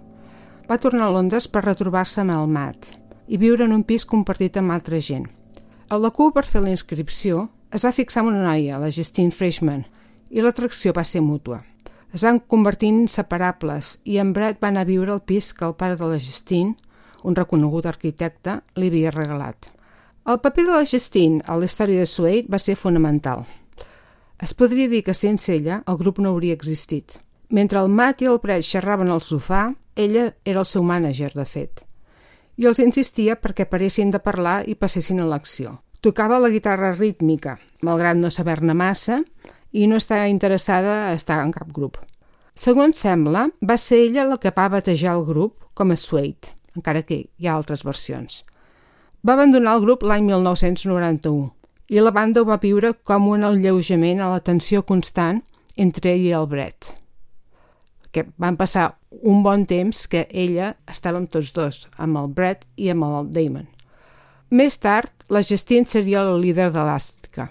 va 0.64 0.78
tornar 0.80 1.04
a 1.04 1.12
Londres 1.12 1.44
per 1.52 1.60
retrobar-se 1.66 2.22
amb 2.22 2.32
el 2.32 2.46
Matt 2.48 2.86
i 3.28 3.36
viure 3.36 3.66
en 3.66 3.74
un 3.76 3.82
pis 3.84 4.06
compartit 4.08 4.54
amb 4.56 4.72
altra 4.72 4.96
gent. 5.04 5.26
A 5.92 5.98
la 6.00 6.08
cua 6.16 6.32
per 6.32 6.46
fer 6.48 6.62
la 6.64 6.72
inscripció 6.72 7.42
es 7.76 7.84
va 7.84 7.92
fixar 7.92 8.22
en 8.22 8.30
una 8.30 8.46
noia, 8.46 8.78
la 8.80 8.88
Justine 8.88 9.36
Freshman, 9.36 9.82
i 10.32 10.40
l'atracció 10.40 10.94
va 10.96 11.04
ser 11.04 11.20
mútua. 11.20 11.58
Es 12.16 12.24
van 12.24 12.40
convertir 12.40 12.88
en 12.94 13.02
inseparables 13.02 13.98
i 14.08 14.16
en 14.22 14.30
Brett 14.32 14.62
va 14.64 14.70
anar 14.72 14.86
a 14.86 14.88
viure 14.88 15.12
al 15.12 15.20
pis 15.28 15.50
que 15.52 15.68
el 15.68 15.74
pare 15.76 15.98
de 16.00 16.08
la 16.08 16.22
Justine, 16.22 16.72
un 17.20 17.36
reconegut 17.36 17.84
arquitecte, 17.84 18.62
li 18.80 18.88
havia 18.88 19.12
regalat. 19.12 19.68
El 20.24 20.40
paper 20.40 20.64
de 20.70 20.78
la 20.78 20.88
Justine 20.88 21.44
a 21.44 21.58
la 21.60 21.68
història 21.68 22.00
de 22.00 22.08
Suede 22.08 22.46
va 22.48 22.56
ser 22.56 22.78
fonamental. 22.80 23.44
Es 24.42 24.52
podria 24.54 24.88
dir 24.90 25.04
que 25.06 25.14
sense 25.14 25.52
ella 25.54 25.82
el 25.86 25.96
grup 25.96 26.18
no 26.18 26.32
hauria 26.34 26.54
existit. 26.54 27.18
Mentre 27.54 27.78
el 27.78 27.88
Matt 27.88 28.22
i 28.24 28.26
el 28.26 28.40
Brett 28.42 28.66
xerraven 28.66 29.12
al 29.14 29.22
sofà, 29.22 29.68
ella 29.94 30.32
era 30.44 30.64
el 30.64 30.66
seu 30.66 30.82
mànager, 30.82 31.30
de 31.34 31.44
fet. 31.46 31.84
I 32.58 32.66
els 32.66 32.80
insistia 32.82 33.36
perquè 33.38 33.68
paressin 33.70 34.10
de 34.10 34.18
parlar 34.18 34.64
i 34.66 34.74
passessin 34.74 35.22
a 35.22 35.28
l'acció. 35.30 35.78
Tocava 36.02 36.40
la 36.42 36.50
guitarra 36.50 36.92
rítmica, 36.94 37.56
malgrat 37.82 38.18
no 38.18 38.30
saber-ne 38.30 38.74
massa, 38.74 39.22
i 39.72 39.86
no 39.86 39.96
estava 39.96 40.28
interessada 40.28 41.08
a 41.08 41.14
estar 41.14 41.40
en 41.44 41.54
cap 41.54 41.70
grup. 41.72 41.98
Segons 42.54 42.98
sembla, 42.98 43.48
va 43.62 43.78
ser 43.78 44.02
ella 44.08 44.26
la 44.26 44.38
que 44.38 44.54
va 44.54 44.68
batejar 44.68 45.14
el 45.14 45.24
grup 45.26 45.70
com 45.74 45.90
a 45.90 45.96
Suede, 45.96 46.54
encara 46.74 47.02
que 47.02 47.24
hi 47.38 47.46
ha 47.46 47.54
altres 47.54 47.86
versions. 47.86 48.42
Va 49.26 49.34
abandonar 49.34 49.78
el 49.78 49.86
grup 49.86 50.02
l'any 50.02 50.26
1991 50.26 51.63
i 51.88 52.00
la 52.00 52.12
banda 52.14 52.42
ho 52.42 52.48
va 52.48 52.60
viure 52.62 52.94
com 53.04 53.28
un 53.28 53.44
alleujament 53.44 54.20
a 54.20 54.30
la 54.32 54.40
tensió 54.40 54.82
constant 54.82 55.42
entre 55.76 56.14
ell 56.14 56.26
i 56.28 56.34
el 56.36 56.46
Brett. 56.48 56.92
Que 58.14 58.26
van 58.38 58.56
passar 58.56 58.94
un 59.22 59.42
bon 59.42 59.64
temps 59.66 60.06
que 60.08 60.26
ella 60.30 60.74
estava 60.90 61.18
amb 61.20 61.30
tots 61.30 61.52
dos, 61.52 61.84
amb 61.98 62.20
el 62.20 62.30
Brett 62.32 62.64
i 62.76 62.90
amb 62.92 63.06
el 63.08 63.30
Damon. 63.34 63.66
Més 64.54 64.78
tard, 64.78 65.10
la 65.28 65.42
Justine 65.42 65.88
seria 65.88 66.22
la 66.22 66.36
líder 66.38 66.70
d'Elàstica. 66.70 67.48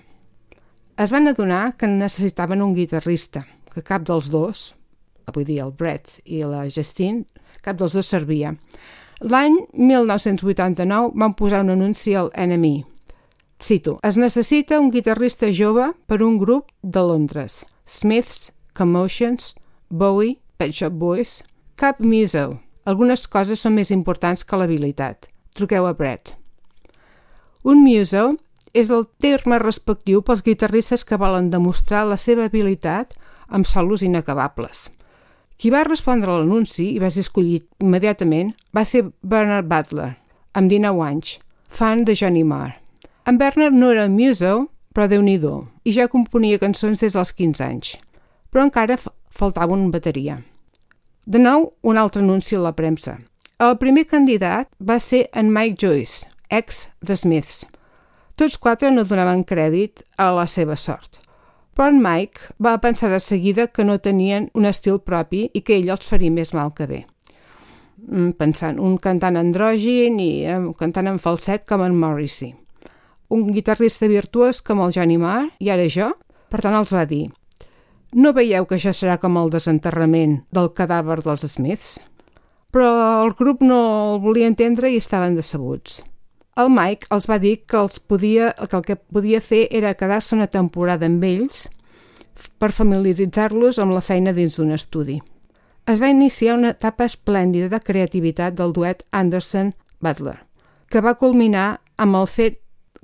Es 0.95 1.11
van 1.11 1.27
adonar 1.27 1.73
que 1.75 1.89
necessitaven 1.89 2.61
un 2.61 2.75
guitarrista, 2.77 3.43
que 3.73 3.81
cap 3.81 4.05
dels 4.07 4.29
dos, 4.31 4.71
vull 5.33 5.45
dir 5.47 5.59
el 5.65 5.73
Brett 5.75 6.19
i 6.23 6.43
la 6.45 6.67
Justine, 6.69 7.25
cap 7.65 7.79
dels 7.79 7.95
dos 7.97 8.07
servia. 8.07 8.53
L'any 9.23 9.57
1989 9.73 11.13
van 11.19 11.35
posar 11.39 11.63
un 11.63 11.73
anunci 11.73 12.13
al 12.15 12.31
NME. 12.37 12.92
Cito, 13.61 13.99
es 14.03 14.17
necessita 14.17 14.79
un 14.79 14.91
guitarrista 14.91 15.47
jove 15.51 15.91
per 16.07 16.21
un 16.23 16.37
grup 16.37 16.71
de 16.81 16.99
Londres. 16.99 17.65
Smiths, 17.85 18.51
Commotions, 18.73 19.55
Bowie, 19.89 20.39
Pet 20.57 20.73
Shop 20.73 20.93
Boys, 20.93 21.43
Cap 21.75 21.99
Muso. 21.99 22.59
Algunes 22.85 23.27
coses 23.27 23.61
són 23.63 23.77
més 23.77 23.91
importants 23.91 24.43
que 24.43 24.57
l'habilitat. 24.59 25.29
Truqueu 25.55 25.85
a 25.87 25.93
Brett. 25.93 26.33
Un 27.63 27.79
muso 27.85 28.33
és 28.73 28.89
el 28.91 29.05
terme 29.23 29.59
respectiu 29.61 30.23
pels 30.25 30.43
guitarristes 30.43 31.05
que 31.07 31.19
volen 31.21 31.47
demostrar 31.53 32.03
la 32.09 32.17
seva 32.17 32.49
habilitat 32.49 33.13
amb 33.47 33.69
solos 33.69 34.03
inacabables. 34.03 34.89
Qui 35.55 35.71
va 35.71 35.85
respondre 35.87 36.33
a 36.33 36.41
l'anunci 36.41 36.89
i 36.91 36.99
va 36.99 37.11
ser 37.13 37.23
escollit 37.23 37.69
immediatament 37.79 38.51
va 38.75 38.83
ser 38.83 39.05
Bernard 39.21 39.69
Butler, 39.69 40.11
amb 40.51 40.67
19 40.73 41.05
anys, 41.07 41.37
fan 41.69 42.03
de 42.03 42.17
Johnny 42.19 42.43
Marr. 42.43 42.82
En 43.25 43.37
Bernard 43.37 43.73
no 43.73 43.91
era 43.91 44.09
muso, 44.09 44.69
però 44.93 45.07
déu 45.07 45.21
nhi 45.23 45.39
i 45.85 45.91
ja 45.91 46.07
componia 46.07 46.59
cançons 46.59 46.99
des 46.99 47.13
dels 47.13 47.31
15 47.31 47.63
anys. 47.63 47.97
Però 48.51 48.63
encara 48.63 48.97
faltava 49.31 49.73
una 49.73 49.89
bateria. 49.89 50.41
De 51.25 51.39
nou, 51.39 51.73
un 51.81 51.97
altre 51.97 52.21
anunci 52.21 52.55
a 52.55 52.59
la 52.59 52.73
premsa. 52.75 53.17
El 53.59 53.77
primer 53.77 54.05
candidat 54.05 54.67
va 54.79 54.99
ser 54.99 55.29
en 55.33 55.53
Mike 55.53 55.77
Joyce, 55.79 56.27
ex 56.49 56.89
The 57.05 57.15
Smiths. 57.15 57.65
Tots 58.35 58.57
quatre 58.57 58.91
no 58.91 59.05
donaven 59.05 59.43
crèdit 59.43 60.03
a 60.17 60.31
la 60.35 60.45
seva 60.47 60.75
sort. 60.75 61.21
Però 61.73 61.87
en 61.87 62.01
Mike 62.03 62.51
va 62.59 62.77
pensar 62.81 63.09
de 63.09 63.19
seguida 63.19 63.67
que 63.67 63.85
no 63.85 63.99
tenien 63.99 64.49
un 64.53 64.65
estil 64.65 64.99
propi 64.99 65.49
i 65.53 65.61
que 65.61 65.77
ell 65.77 65.89
els 65.89 66.05
faria 66.05 66.31
més 66.31 66.53
mal 66.53 66.73
que 66.75 66.89
bé. 66.89 67.05
Pensant, 68.37 68.81
un 68.83 68.97
cantant 68.97 69.39
andrògin 69.39 70.19
i 70.19 70.43
un 70.57 70.73
cantant 70.73 71.07
en 71.07 71.21
falset 71.23 71.63
com 71.65 71.81
en 71.85 71.95
Morrissey. 71.95 72.51
Un 73.33 73.49
guitarrista 73.53 74.09
virtuós 74.09 74.61
com 74.61 74.83
el 74.85 74.93
Johnny 74.93 75.17
Marr, 75.17 75.49
i 75.59 75.73
ara 75.73 75.89
jo, 75.89 76.11
per 76.53 76.61
tant 76.61 76.77
els 76.77 76.93
va 76.93 77.07
dir 77.09 77.25
no 78.13 78.33
veieu 78.33 78.67
que 78.69 78.77
això 78.77 78.93
serà 78.93 79.17
com 79.17 79.37
el 79.41 79.49
desenterrament 79.49 80.43
del 80.53 80.69
cadàver 80.77 81.19
dels 81.25 81.45
Smiths? 81.49 81.97
Però 82.73 82.89
el 83.23 83.33
grup 83.37 83.61
no 83.65 83.79
el 84.13 84.19
volia 84.21 84.49
entendre 84.49 84.91
i 84.91 84.99
estaven 85.01 85.35
decebuts. 85.37 86.01
El 86.57 86.69
Mike 86.69 87.09
els 87.13 87.25
va 87.29 87.39
dir 87.41 87.55
que, 87.65 87.79
els 87.79 87.99
podia, 87.99 88.51
que 88.53 88.77
el 88.77 88.85
que 88.85 88.97
podia 88.97 89.41
fer 89.41 89.65
era 89.71 89.95
quedar-se 89.97 90.35
una 90.37 90.49
temporada 90.49 91.09
amb 91.09 91.25
ells 91.25 91.67
per 92.61 92.69
familiaritzar-los 92.73 93.79
amb 93.81 93.93
la 93.97 94.01
feina 94.05 94.33
dins 94.33 94.59
d'un 94.59 94.73
estudi. 94.73 95.19
Es 95.89 95.99
va 96.01 96.13
iniciar 96.13 96.57
una 96.57 96.73
etapa 96.77 97.09
esplèndida 97.09 97.69
de 97.69 97.81
creativitat 97.81 98.53
del 98.57 98.73
duet 98.73 99.03
Anderson-Butler, 99.11 100.37
que 100.89 101.01
va 101.01 101.17
culminar 101.17 101.81
amb 101.97 102.21
el 102.21 102.29
fet 102.29 102.62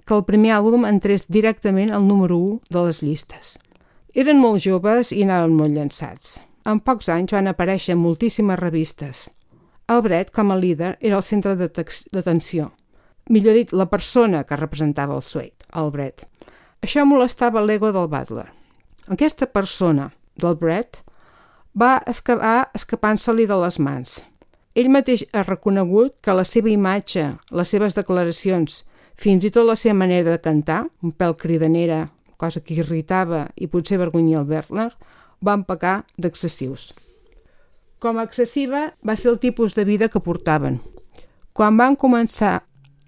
que 0.10 0.18
el 0.18 0.26
primer 0.26 0.56
àlbum 0.56 0.88
entrés 0.90 1.28
directament 1.30 1.92
al 1.94 2.08
número 2.10 2.38
1 2.42 2.72
de 2.74 2.82
les 2.88 3.04
llistes. 3.06 3.50
Eren 4.18 4.40
molt 4.42 4.64
joves 4.66 5.12
i 5.14 5.22
anaven 5.22 5.54
molt 5.54 5.76
llançats. 5.76 6.40
En 6.66 6.82
pocs 6.82 7.12
anys 7.14 7.36
van 7.36 7.52
aparèixer 7.52 7.94
moltíssimes 7.94 8.58
revistes. 8.58 9.28
El 9.86 10.02
Brett, 10.02 10.34
com 10.34 10.50
a 10.50 10.58
líder, 10.58 10.96
era 11.00 11.20
el 11.20 11.28
centre 11.28 11.54
d'atenció. 11.54 12.72
Millor 13.30 13.54
dit, 13.60 13.72
la 13.72 13.86
persona 13.86 14.42
que 14.50 14.58
representava 14.58 15.14
el 15.14 15.22
Suede, 15.22 15.70
el 15.78 15.94
Brett. 15.94 16.26
Això 16.82 17.06
molestava 17.06 17.62
l'ego 17.62 17.94
del 17.94 18.10
Butler. 18.10 18.48
Aquesta 19.14 19.46
persona, 19.46 20.10
del 20.42 20.58
Brett, 20.58 21.04
va 21.78 22.00
escapar 22.10 22.72
escapant-se-li 22.74 23.46
de 23.46 23.62
les 23.62 23.78
mans. 23.78 24.20
Ell 24.74 24.90
mateix 24.90 25.28
ha 25.34 25.46
reconegut 25.46 26.18
que 26.22 26.34
la 26.34 26.50
seva 26.50 26.74
imatge, 26.74 27.36
les 27.54 27.78
seves 27.78 27.94
declaracions, 27.94 28.88
Fins 29.20 29.44
i 29.44 29.52
tot 29.52 29.68
la 29.68 29.76
seva 29.76 29.98
manera 30.00 30.32
de 30.32 30.40
cantar, 30.40 30.86
un 31.04 31.12
pèl 31.12 31.36
cridanera, 31.36 32.06
cosa 32.40 32.62
que 32.64 32.78
irritava 32.78 33.50
i 33.60 33.68
potser 33.68 34.00
vergonyia 34.00 34.40
el 34.40 34.48
Werner, 34.48 34.94
van 35.44 35.66
pecar 35.68 36.06
d'excessius. 36.16 36.94
Com 38.00 38.16
a 38.16 38.24
excessiva 38.24 38.94
va 39.04 39.18
ser 39.20 39.34
el 39.34 39.42
tipus 39.44 39.76
de 39.76 39.84
vida 39.84 40.08
que 40.08 40.24
portaven. 40.24 40.80
Quan 41.52 41.76
van 41.76 42.00
començar 42.00 42.62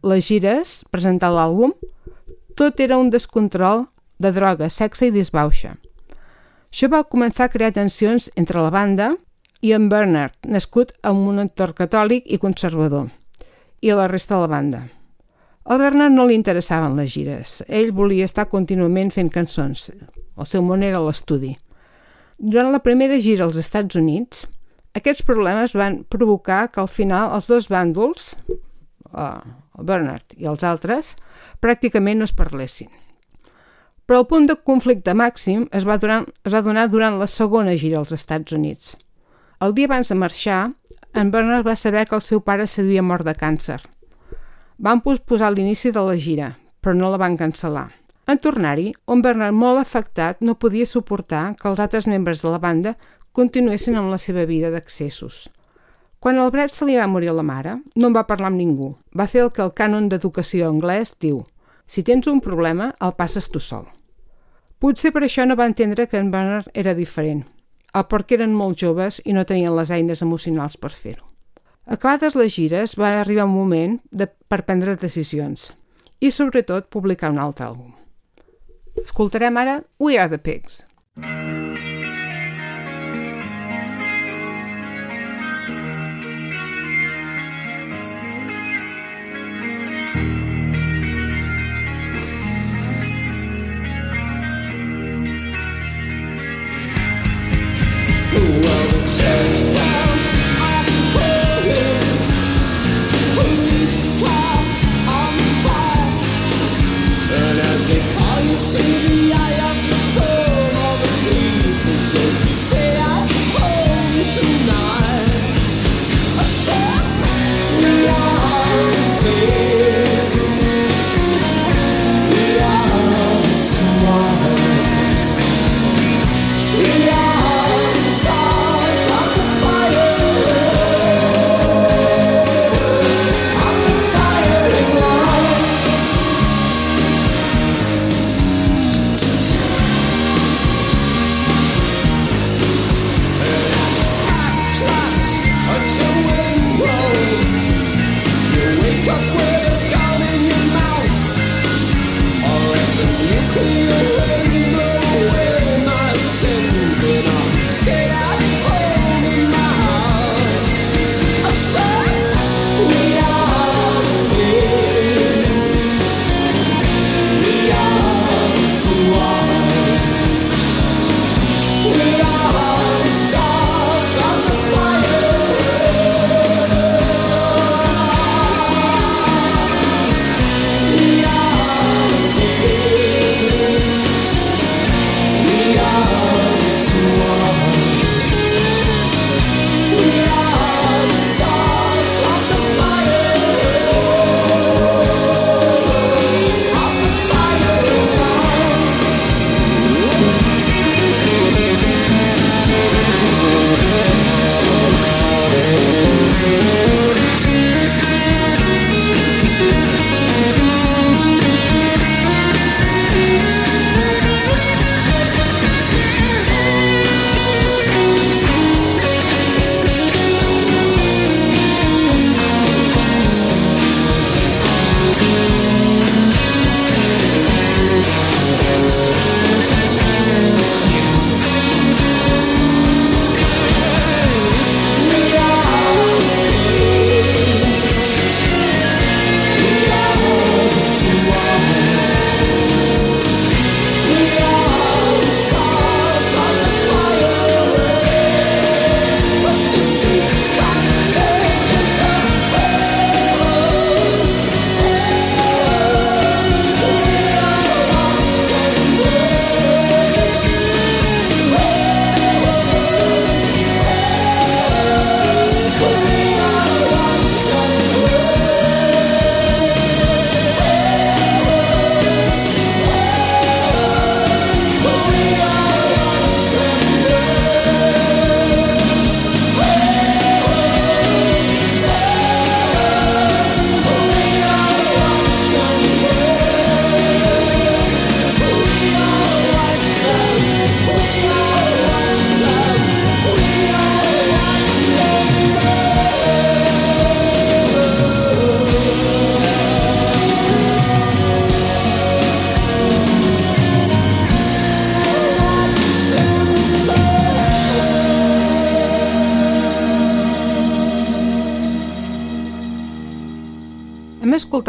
les 0.03 0.27
gires, 0.27 0.81
presentar 0.91 1.31
l'àlbum, 1.31 1.71
tot 2.59 2.83
era 2.83 2.99
un 2.99 3.09
descontrol 3.09 3.85
de 4.19 4.35
droga, 4.35 4.67
sexe 4.67 5.07
i 5.07 5.15
disbauxa. 5.15 5.77
Això 6.71 6.91
va 6.91 7.05
començar 7.07 7.47
a 7.47 7.53
crear 7.55 7.71
tensions 7.71 8.27
entre 8.35 8.59
la 8.59 8.71
banda 8.71 9.13
i 9.63 9.71
en 9.71 9.87
Bernard, 9.87 10.35
nascut 10.43 10.91
en 11.07 11.23
un 11.31 11.39
entorn 11.39 11.77
catòlic 11.77 12.27
i 12.27 12.39
conservador, 12.39 13.07
i 13.79 13.95
la 13.95 14.11
resta 14.11 14.35
de 14.35 14.43
la 14.43 14.51
banda. 14.59 14.89
Al 15.63 15.77
Bernard 15.77 16.13
no 16.13 16.25
li 16.25 16.35
interessaven 16.35 16.95
les 16.97 17.13
gires. 17.13 17.59
Ell 17.67 17.91
volia 17.93 18.25
estar 18.25 18.47
contínuament 18.49 19.11
fent 19.13 19.29
cançons. 19.29 19.91
El 20.37 20.47
seu 20.49 20.63
món 20.65 20.81
era 20.83 21.01
l'estudi. 21.03 21.53
Durant 22.41 22.71
la 22.73 22.81
primera 22.81 23.19
gira 23.21 23.45
als 23.45 23.59
Estats 23.61 23.99
Units, 23.99 24.47
aquests 24.97 25.21
problemes 25.27 25.75
van 25.77 26.01
provocar 26.09 26.71
que 26.71 26.81
al 26.81 26.89
final 26.89 27.35
els 27.35 27.45
dos 27.47 27.69
bàndols, 27.69 28.33
el 29.13 29.85
Bernard 29.85 30.33
i 30.35 30.49
els 30.49 30.65
altres, 30.65 31.13
pràcticament 31.61 32.19
no 32.19 32.25
es 32.25 32.33
parlessin. 32.33 32.89
Però 34.09 34.23
el 34.23 34.27
punt 34.27 34.49
de 34.49 34.57
conflicte 34.57 35.13
màxim 35.13 35.67
es 35.71 35.85
va, 35.87 35.99
donar, 36.01 36.25
es 36.43 36.51
va 36.51 36.65
donar 36.65 36.89
durant 36.89 37.21
la 37.21 37.29
segona 37.29 37.77
gira 37.77 38.01
als 38.01 38.11
Estats 38.17 38.57
Units. 38.57 38.97
El 39.61 39.77
dia 39.77 39.85
abans 39.85 40.09
de 40.09 40.17
marxar, 40.17 40.71
en 41.13 41.29
Bernard 41.31 41.67
va 41.67 41.77
saber 41.77 42.07
que 42.09 42.17
el 42.17 42.25
seu 42.25 42.41
pare 42.41 42.65
s'havia 42.65 43.05
mort 43.05 43.29
de 43.29 43.37
càncer. 43.37 43.77
Van 44.81 44.97
posposar 45.05 45.51
l'inici 45.53 45.91
de 45.93 46.01
la 46.01 46.17
gira, 46.17 46.55
però 46.81 46.95
no 46.97 47.11
la 47.13 47.19
van 47.21 47.35
cancel·lar. 47.37 47.91
En 48.25 48.39
tornar-hi, 48.41 48.87
un 49.13 49.21
Bernard 49.21 49.53
molt 49.53 49.77
afectat 49.77 50.41
no 50.41 50.57
podia 50.57 50.89
suportar 50.89 51.51
que 51.59 51.69
els 51.69 51.81
altres 51.83 52.07
membres 52.09 52.41
de 52.41 52.49
la 52.49 52.57
banda 52.57 52.95
continuessin 53.31 53.99
amb 54.01 54.09
la 54.09 54.17
seva 54.17 54.47
vida 54.49 54.71
d'accessos. 54.73 55.51
Quan 56.17 56.41
al 56.41 56.49
Brett 56.49 56.73
se 56.73 56.89
li 56.89 56.97
va 56.97 57.05
morir 57.05 57.29
la 57.29 57.45
mare, 57.45 57.77
no 57.95 58.09
en 58.09 58.17
va 58.17 58.25
parlar 58.25 58.49
amb 58.49 58.57
ningú. 58.57 58.95
Va 59.13 59.29
fer 59.29 59.45
el 59.45 59.53
que 59.53 59.61
el 59.61 59.73
cànon 59.77 60.09
d'educació 60.09 60.69
anglès 60.69 61.13
diu 61.21 61.43
si 61.85 62.01
tens 62.07 62.25
un 62.31 62.41
problema, 62.41 62.93
el 63.05 63.13
passes 63.17 63.49
tu 63.51 63.59
sol. 63.59 63.85
Potser 64.79 65.11
per 65.13 65.25
això 65.27 65.45
no 65.45 65.57
va 65.59 65.69
entendre 65.69 66.07
que 66.07 66.17
en 66.17 66.31
Bernard 66.33 66.69
era 66.73 66.97
diferent, 66.97 67.43
o 67.93 68.01
perquè 68.07 68.39
eren 68.39 68.55
molt 68.55 68.79
joves 68.81 69.21
i 69.25 69.35
no 69.35 69.45
tenien 69.45 69.75
les 69.75 69.91
eines 69.91 70.25
emocionals 70.25 70.77
per 70.77 70.89
fer-ho. 70.95 71.30
Acabades 71.91 72.37
les 72.39 72.53
gires, 72.55 72.93
va 72.95 73.09
arribar 73.19 73.43
un 73.43 73.51
moment 73.51 73.97
de, 74.15 74.29
per 74.47 74.61
prendre 74.63 74.93
decisions 74.95 75.73
i, 76.23 76.29
sobretot, 76.31 76.87
publicar 76.87 77.33
un 77.33 77.41
altre 77.43 77.67
àlbum. 77.67 77.91
Escoltarem 79.03 79.59
ara 79.59 79.81
We 79.99 80.15
Are 80.15 80.31
the 80.31 80.39
Pigs. 80.39 80.85
Well, 98.31 98.87
the 98.87 99.01
church 99.05 99.80
to 108.71 108.77
the 108.77 109.33
eye 109.33 109.90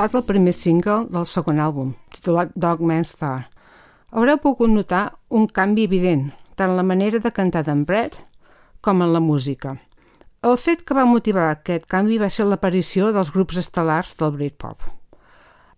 escoltat 0.02 0.18
el 0.18 0.26
primer 0.26 0.52
single 0.52 1.06
del 1.14 1.26
segon 1.30 1.60
àlbum, 1.62 1.92
titulat 2.10 2.50
Dogman 2.58 3.04
Star. 3.06 3.46
Haureu 4.10 4.38
pogut 4.42 4.70
notar 4.70 5.14
un 5.30 5.46
canvi 5.46 5.84
evident, 5.86 6.32
tant 6.56 6.72
en 6.72 6.76
la 6.76 6.82
manera 6.82 7.20
de 7.22 7.30
cantar 7.30 7.62
d'en 7.62 7.84
Brett 7.86 8.16
com 8.82 9.00
en 9.00 9.12
la 9.12 9.20
música. 9.20 9.76
El 10.42 10.56
fet 10.58 10.82
que 10.82 10.96
va 10.98 11.06
motivar 11.06 11.52
aquest 11.52 11.86
canvi 11.86 12.18
va 12.18 12.30
ser 12.30 12.48
l'aparició 12.48 13.12
dels 13.14 13.30
grups 13.30 13.60
estel·lars 13.62 14.16
del 14.18 14.32
Britpop. 14.34 14.82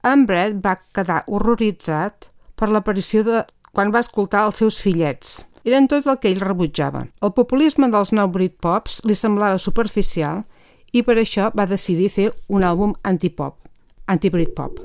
En 0.08 0.24
Brett 0.24 0.56
va 0.64 0.78
quedar 0.96 1.24
horroritzat 1.26 2.30
per 2.56 2.70
l'aparició 2.72 3.24
de 3.24 3.42
quan 3.74 3.92
va 3.92 4.00
escoltar 4.00 4.46
els 4.48 4.62
seus 4.62 4.80
fillets. 4.80 5.42
Eren 5.64 5.84
tot 5.88 6.08
el 6.08 6.16
que 6.16 6.32
ell 6.32 6.40
rebutjava. 6.40 7.04
El 7.20 7.36
populisme 7.36 7.90
dels 7.92 8.14
nou 8.16 8.32
Britpops 8.32 9.02
li 9.04 9.14
semblava 9.14 9.60
superficial 9.60 10.46
i 10.94 11.04
per 11.04 11.18
això 11.20 11.50
va 11.52 11.68
decidir 11.68 12.08
fer 12.08 12.30
un 12.48 12.64
àlbum 12.64 12.96
antipop, 13.04 13.58
anti-Britpop. 14.06 14.80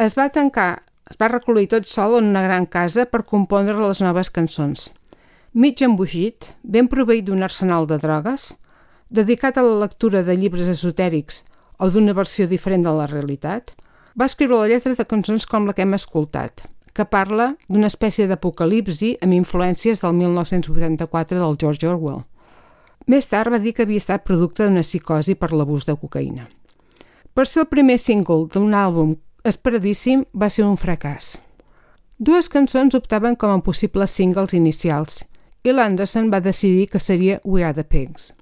Es 0.00 0.16
va 0.18 0.28
tancar, 0.32 0.82
es 1.10 1.18
va 1.20 1.30
recollir 1.32 1.68
tot 1.72 1.88
sol 1.88 2.18
en 2.18 2.30
una 2.32 2.42
gran 2.44 2.66
casa 2.66 3.06
per 3.06 3.24
compondre 3.28 3.76
les 3.80 4.00
noves 4.04 4.30
cançons. 4.30 4.88
Mig 5.52 5.82
embogit, 5.84 6.52
ben 6.62 6.88
proveït 6.88 7.26
d'un 7.28 7.44
arsenal 7.44 7.86
de 7.86 7.98
drogues, 8.00 8.52
dedicat 9.12 9.58
a 9.58 9.64
la 9.66 9.78
lectura 9.84 10.22
de 10.24 10.36
llibres 10.36 10.68
esotèrics 10.72 11.42
o 11.78 11.90
d'una 11.90 12.14
versió 12.16 12.46
diferent 12.48 12.86
de 12.86 12.94
la 12.96 13.08
realitat, 13.10 13.74
va 14.16 14.28
escriure 14.28 14.60
la 14.60 14.68
lletra 14.72 14.94
de 14.96 15.08
cançons 15.08 15.44
com 15.48 15.66
la 15.66 15.74
que 15.76 15.84
hem 15.84 15.92
escoltat, 15.96 16.64
que 16.92 17.04
parla 17.04 17.52
d'una 17.68 17.88
espècie 17.92 18.28
d'apocalipsi 18.28 19.16
amb 19.24 19.36
influències 19.36 20.00
del 20.00 20.16
1984 20.16 21.40
del 21.40 21.60
George 21.60 21.88
Orwell. 21.88 22.24
Més 23.08 23.26
tard 23.26 23.52
va 23.52 23.60
dir 23.60 23.72
que 23.74 23.84
havia 23.84 24.00
estat 24.00 24.24
producte 24.24 24.64
d'una 24.64 24.84
psicosi 24.86 25.34
per 25.34 25.52
l'abús 25.52 25.88
de 25.88 25.96
cocaïna. 25.98 26.46
Per 27.34 27.46
ser 27.48 27.64
el 27.64 27.70
primer 27.72 27.98
single 27.98 28.48
d'un 28.52 28.74
àlbum 28.76 29.16
esperadíssim, 29.44 30.26
va 30.34 30.50
ser 30.52 30.66
un 30.66 30.76
fracàs. 30.76 31.36
Dues 32.18 32.48
cançons 32.48 32.94
optaven 32.94 33.34
com 33.34 33.50
a 33.50 33.62
possibles 33.64 34.14
singles 34.14 34.54
inicials 34.54 35.24
i 35.64 35.72
l'Anderson 35.72 36.30
va 36.30 36.44
decidir 36.44 36.86
que 36.92 37.00
seria 37.00 37.40
We 37.44 37.64
Are 37.64 37.74
The 37.74 37.84
Pigs 37.88 38.32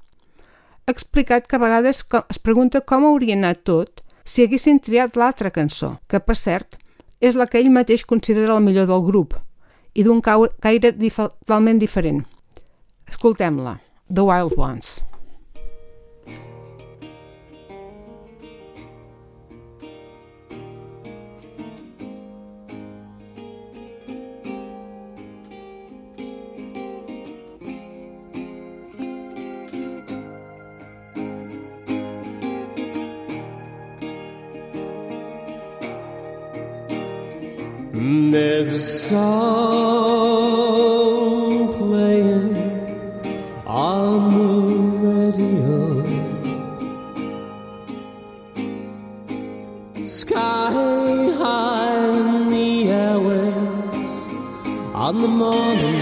ha 0.90 0.92
explicat 0.92 1.46
que 1.46 1.56
a 1.56 1.62
vegades 1.62 2.02
es 2.18 2.38
pregunta 2.42 2.80
com 2.82 3.04
hauria 3.06 3.36
anat 3.38 3.62
tot 3.68 4.02
si 4.24 4.42
haguessin 4.42 4.80
triat 4.82 5.16
l'altra 5.16 5.52
cançó, 5.54 5.96
que, 6.10 6.18
per 6.18 6.36
cert, 6.36 6.76
és 7.20 7.38
la 7.38 7.46
que 7.46 7.60
ell 7.60 7.70
mateix 7.70 8.04
considera 8.04 8.56
el 8.56 8.64
millor 8.64 8.88
del 8.90 9.04
grup 9.06 9.36
i 9.94 10.06
d'un 10.06 10.20
caire 10.22 10.92
totalment 10.92 11.78
diferent. 11.78 12.24
Escoltem-la, 13.10 13.78
The 14.10 14.26
Wild 14.26 14.58
Ones. 14.58 14.98
There's 38.02 38.72
a 38.72 38.78
song 38.78 39.68
playing 41.74 42.56
on 43.66 44.32
the 44.32 44.48
radio. 45.06 46.02
Sky 50.02 50.72
high 51.42 52.08
in 52.20 52.48
the 52.48 52.84
airwaves 52.86 53.94
on 54.94 55.20
the 55.20 55.28
morning 55.28 55.99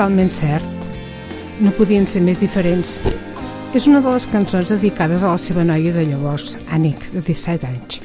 totalment 0.00 0.30
cert. 0.32 0.64
No 1.60 1.74
podien 1.76 2.06
ser 2.08 2.22
més 2.24 2.38
diferents. 2.40 2.94
És 3.76 3.84
una 3.84 3.98
de 4.00 4.08
les 4.08 4.24
cançons 4.32 4.70
dedicades 4.72 5.20
a 5.20 5.34
la 5.34 5.40
seva 5.42 5.60
noia 5.60 5.92
de 5.92 6.06
llavors, 6.08 6.54
Annick, 6.72 7.02
de 7.12 7.20
17 7.20 7.68
anys. 7.68 7.98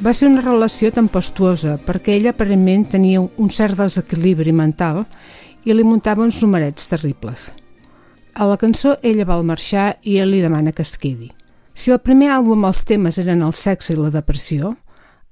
Va 0.00 0.14
ser 0.16 0.30
una 0.30 0.40
relació 0.40 0.88
tempestuosa 0.88 1.74
perquè 1.84 2.14
ella 2.14 2.32
aparentment 2.32 2.86
tenia 2.94 3.20
un 3.20 3.52
cert 3.52 3.76
desequilibri 3.76 4.54
mental 4.56 5.02
i 5.68 5.76
li 5.76 5.84
muntava 5.84 6.24
uns 6.24 6.40
numerets 6.40 6.88
terribles. 6.88 7.50
A 8.32 8.48
la 8.48 8.56
cançó 8.56 8.96
ella 9.02 9.28
vol 9.28 9.44
marxar 9.44 9.98
i 10.08 10.16
ell 10.22 10.32
li 10.32 10.40
demana 10.40 10.72
que 10.72 10.86
es 10.86 10.96
quedi. 10.96 11.28
Si 11.74 11.92
el 11.92 12.00
primer 12.00 12.32
àlbum 12.38 12.64
els 12.64 12.88
temes 12.88 13.20
eren 13.20 13.44
el 13.44 13.52
sexe 13.52 13.92
i 13.92 14.00
la 14.00 14.08
depressió, 14.16 14.78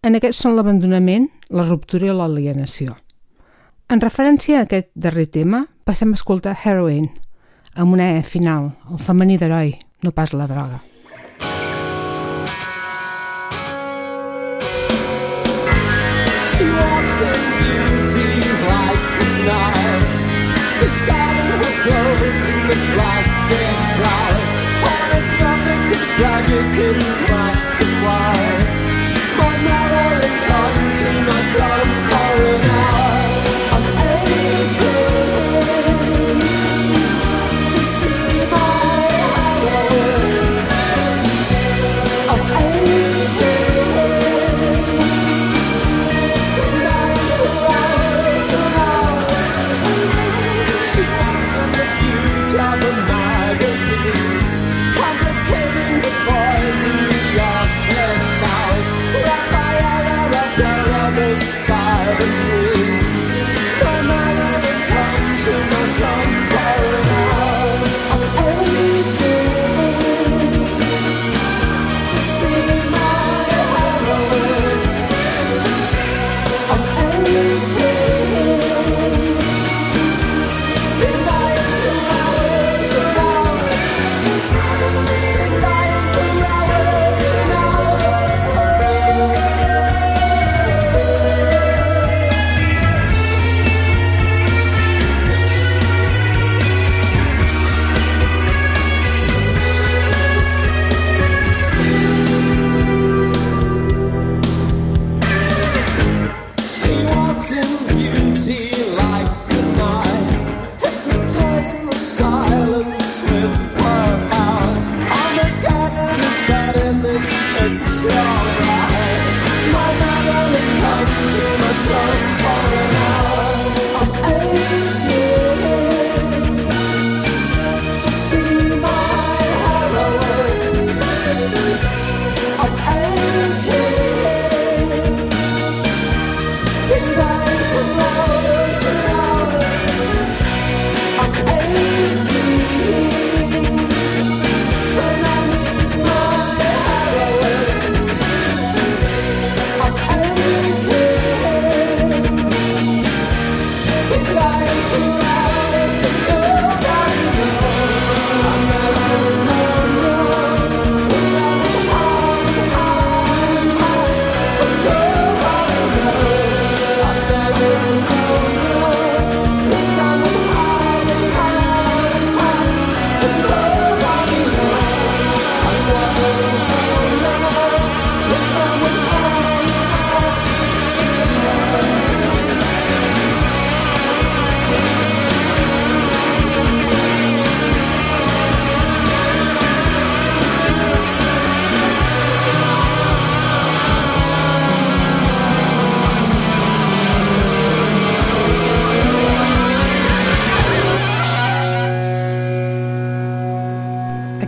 en 0.04 0.20
aquest 0.20 0.44
són 0.44 0.60
l'abandonament, 0.60 1.30
la 1.48 1.64
ruptura 1.64 2.12
i 2.12 2.20
l'alienació. 2.20 3.00
En 3.86 4.00
referència 4.02 4.58
a 4.58 4.64
aquest 4.66 4.88
darrer 4.98 5.28
tema, 5.30 5.60
passem 5.86 6.10
a 6.10 6.16
escoltar 6.18 6.56
Heroin, 6.58 7.06
amb 7.78 7.94
una 7.94 8.08
E 8.16 8.22
final, 8.26 8.72
el 8.90 8.98
femení 8.98 9.38
d'heroi, 9.38 9.76
no 10.02 10.10
pas 10.10 10.34
la 10.34 10.48
droga. 10.50 10.82
Tragic 26.16 26.78
in 26.80 26.98
black 27.28 27.80
and 27.84 27.96
white. 28.04 28.66
Come 29.36 29.66
to 30.96 31.08
my 31.28 31.40
for 32.08 32.44
an 32.54 32.70
hour. 32.70 33.15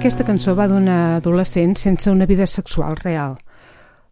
Aquesta 0.08 0.24
cançó 0.24 0.54
va 0.56 0.64
d'una 0.64 1.18
adolescent 1.18 1.74
sense 1.76 2.08
una 2.08 2.24
vida 2.24 2.46
sexual 2.48 2.94
real, 2.96 3.34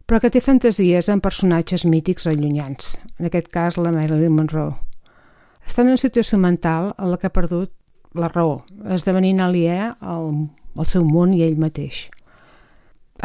però 0.05 0.19
que 0.21 0.29
té 0.29 0.37
fantasies 0.45 1.07
en 1.09 1.23
personatges 1.25 1.87
mítics 1.89 2.27
o 2.29 2.33
llunyans, 2.37 2.99
en 3.17 3.25
aquest 3.25 3.47
cas 3.49 3.79
la 3.81 3.89
Marilyn 3.95 4.35
Monroe. 4.35 4.75
Està 5.65 5.81
en 5.81 5.89
una 5.89 5.97
situació 5.97 6.37
mental 6.37 6.91
en 6.99 7.09
la 7.09 7.17
que 7.17 7.31
ha 7.31 7.33
perdut 7.33 7.71
la 8.13 8.29
raó, 8.29 8.59
esdevenint 8.93 9.41
aliè 9.41 9.87
al, 9.97 10.29
al 10.77 10.85
seu 10.85 11.01
món 11.01 11.33
i 11.33 11.41
ell 11.47 11.57
mateix. 11.57 12.03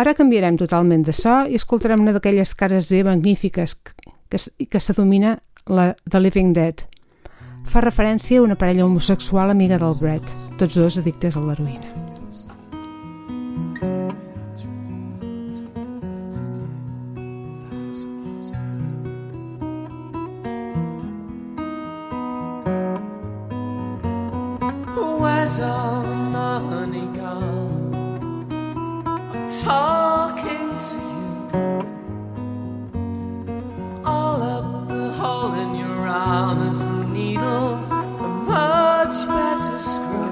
Ara 0.01 0.15
canviarem 0.17 0.57
totalment 0.57 1.05
de 1.05 1.13
so 1.13 1.43
i 1.45 1.61
escoltarem 1.61 2.01
una 2.01 2.15
d'aquelles 2.17 2.55
cares 2.57 2.89
B 2.89 3.03
magnífiques 3.05 3.75
que, 3.85 4.15
que, 4.33 4.41
que 4.65 4.81
s'adomina 4.81 5.35
la 5.69 5.91
The 6.09 6.25
Living 6.25 6.57
Dead. 6.57 6.87
Fa 7.69 7.85
referència 7.85 8.41
a 8.41 8.47
una 8.49 8.57
parella 8.57 8.89
homosexual 8.89 9.53
amiga 9.53 9.77
del 9.77 9.93
Brett, 10.01 10.25
tots 10.57 10.81
dos 10.81 10.97
addictes 11.05 11.37
a 11.37 11.45
l'heroïna. 11.45 12.02
Where's 25.43 25.59
all 25.59 26.03
the 26.03 26.15
money 26.15 27.07
gone? 27.19 28.47
I'm 29.35 29.51
talking 29.51 30.71
to 30.87 30.97
you. 31.11 31.63
All 34.05 34.41
up 34.41 34.87
the 34.87 35.11
hole 35.11 35.55
in 35.55 35.75
your 35.81 36.07
arm 36.07 36.69
is 36.69 36.87
a 36.87 37.09
needle, 37.09 37.75
a 37.75 38.29
much 38.47 39.27
better 39.27 39.81
screw. 39.81 40.32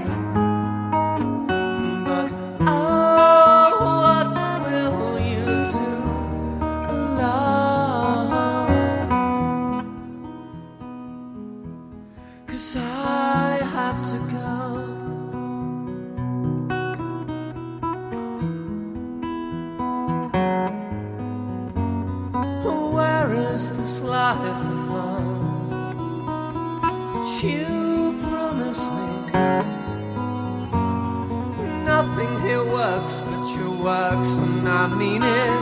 Works, 33.82 34.38
and 34.38 34.68
I 34.68 34.86
mean 34.88 35.22
it. 35.22 35.60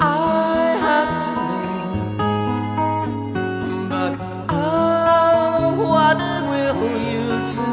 I 0.00 0.76
have 0.86 1.12
to 1.24 1.30
leave, 1.50 2.18
but 3.90 4.12
oh, 4.48 5.74
what 5.92 6.18
will 6.48 6.78
you 7.12 7.26
do, 7.54 7.70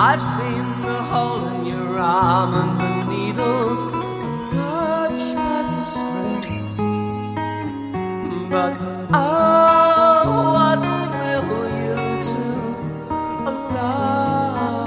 I've 0.00 0.22
seen 0.22 0.66
the 0.82 1.02
hole 1.10 1.44
in 1.48 1.66
your 1.66 1.98
arm 1.98 2.54
and 2.54 2.78
the 2.78 2.90
needles 3.10 3.82
much 4.54 5.34
better 5.34 5.84
screen. 5.84 7.34
But 8.48 8.78
oh, 9.12 10.22
what 10.54 10.78
will 11.50 11.68
you 11.82 11.98
do, 12.30 12.46
love? 13.74 14.86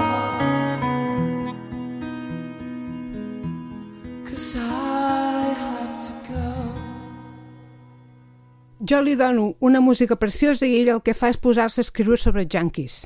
Cause 4.24 4.56
I 4.56 5.52
have 5.60 5.94
to 6.06 6.12
go. 6.32 6.48
Jo 8.80 9.02
li 9.02 9.14
dono 9.14 9.56
una 9.60 9.80
música 9.80 10.16
preciosa 10.16 10.64
i 10.64 10.80
ell 10.80 10.88
el 10.88 11.02
que 11.02 11.12
fa 11.12 11.28
és 11.28 11.36
posar-se 11.36 11.84
a 11.84 11.84
escriure 11.84 12.16
sobre 12.16 12.48
junkies. 12.48 13.04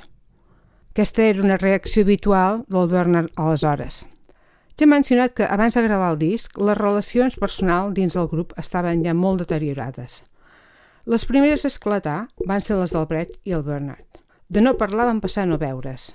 Aquesta 0.97 1.25
era 1.25 1.43
una 1.43 1.59
reacció 1.59 2.05
habitual 2.05 2.63
del 2.69 2.87
Bernard 2.89 3.29
aleshores. 3.37 4.07
Ja 4.81 4.87
he 4.87 4.89
mencionat 4.89 5.35
que 5.37 5.45
abans 5.45 5.75
de 5.77 5.83
gravar 5.85 6.15
el 6.15 6.23
disc, 6.23 6.57
les 6.57 6.79
relacions 6.79 7.37
personals 7.37 7.93
dins 7.99 8.17
del 8.17 8.31
grup 8.31 8.55
estaven 8.57 9.03
ja 9.05 9.13
molt 9.13 9.43
deteriorades. 9.43 10.23
Les 11.05 11.27
primeres 11.29 11.67
a 11.67 11.69
esclatar 11.69 12.31
van 12.49 12.65
ser 12.65 12.79
les 12.81 12.97
del 12.97 13.05
Brett 13.13 13.37
i 13.45 13.53
el 13.53 13.67
Bernard. 13.67 14.23
De 14.49 14.65
no 14.65 14.79
parlar 14.81 15.05
van 15.11 15.21
passar 15.21 15.45
a 15.45 15.51
no 15.53 15.61
veure's. 15.61 16.15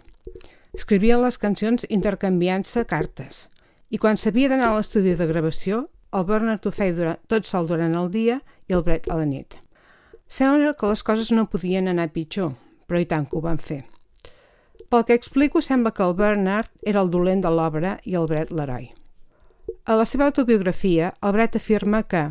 Escrivien 0.73 1.21
les 1.21 1.37
cançons 1.37 1.85
intercanviant-se 1.85 2.87
cartes 2.89 3.45
i 3.93 4.01
quan 4.01 4.17
s'havia 4.17 4.49
d'anar 4.49 4.71
a 4.71 4.79
l'estudi 4.79 5.13
de 5.13 5.29
gravació, 5.29 5.83
el 6.09 6.25
Bernard 6.25 6.65
ho 6.65 6.73
feia 6.73 6.97
durant, 6.97 7.21
tot 7.29 7.45
sol 7.45 7.69
durant 7.69 7.93
el 7.93 8.09
dia 8.09 8.41
i 8.65 8.73
el 8.73 8.81
Brett 8.81 9.13
a 9.13 9.21
la 9.21 9.29
nit. 9.29 9.61
Sembla 10.25 10.73
que 10.73 10.89
les 10.89 11.05
coses 11.05 11.29
no 11.29 11.45
podien 11.45 11.85
anar 11.85 12.09
pitjor, 12.17 12.55
però 12.89 12.97
i 12.97 13.05
tant 13.05 13.29
que 13.29 13.37
ho 13.37 13.45
van 13.45 13.61
fer. 13.61 13.83
Pel 14.91 15.05
que 15.07 15.15
explico, 15.15 15.61
sembla 15.63 15.93
que 15.95 16.03
el 16.03 16.13
Bernard 16.19 16.67
era 16.83 16.99
el 16.99 17.09
dolent 17.11 17.39
de 17.45 17.49
l'obra 17.55 17.93
i 18.03 18.17
el 18.19 18.25
Brett 18.27 18.49
l'heroi. 18.51 18.89
A 19.87 19.95
la 19.95 20.03
seva 20.03 20.25
autobiografia, 20.27 21.13
el 21.23 21.31
Brett 21.31 21.55
afirma 21.55 22.01
que, 22.03 22.25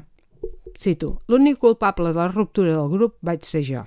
cito, 0.77 1.15
l'únic 1.25 1.57
culpable 1.63 2.13
de 2.13 2.21
la 2.21 2.29
ruptura 2.29 2.75
del 2.77 2.93
grup 2.93 3.15
vaig 3.25 3.49
ser 3.49 3.63
jo. 3.65 3.87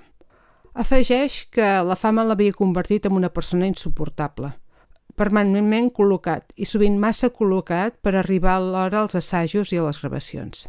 Afegeix 0.74 1.44
que 1.54 1.68
la 1.86 1.94
fama 1.94 2.24
l'havia 2.26 2.56
convertit 2.58 3.06
en 3.06 3.14
una 3.14 3.30
persona 3.30 3.68
insuportable, 3.70 4.50
permanentment 5.14 5.92
col·locat 5.94 6.50
i 6.58 6.66
sovint 6.66 6.98
massa 6.98 7.30
col·locat 7.30 8.00
per 8.02 8.16
arribar 8.18 8.56
a 8.56 8.64
l'hora 8.64 9.04
als 9.04 9.14
assajos 9.14 9.70
i 9.70 9.78
a 9.78 9.86
les 9.86 10.02
gravacions. 10.02 10.66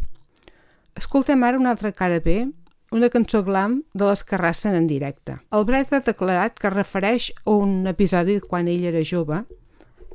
Escoltem 0.93 1.41
ara 1.41 1.57
una 1.57 1.73
altra 1.73 1.89
cara 1.89 2.21
B, 2.21 2.43
una 2.91 3.09
cançó 3.09 3.43
glam 3.43 3.81
de 3.93 4.05
les 4.05 4.23
que 4.23 4.35
arrasen 4.35 4.75
en 4.75 4.87
directe. 4.87 5.37
El 5.51 5.65
Brett 5.65 5.93
ha 5.93 6.01
declarat 6.05 6.59
que 6.59 6.67
es 6.69 6.73
refereix 6.73 7.31
a 7.43 7.51
un 7.51 7.87
episodi 7.87 8.39
quan 8.39 8.69
ell 8.69 8.85
era 8.85 9.03
jove 9.03 9.43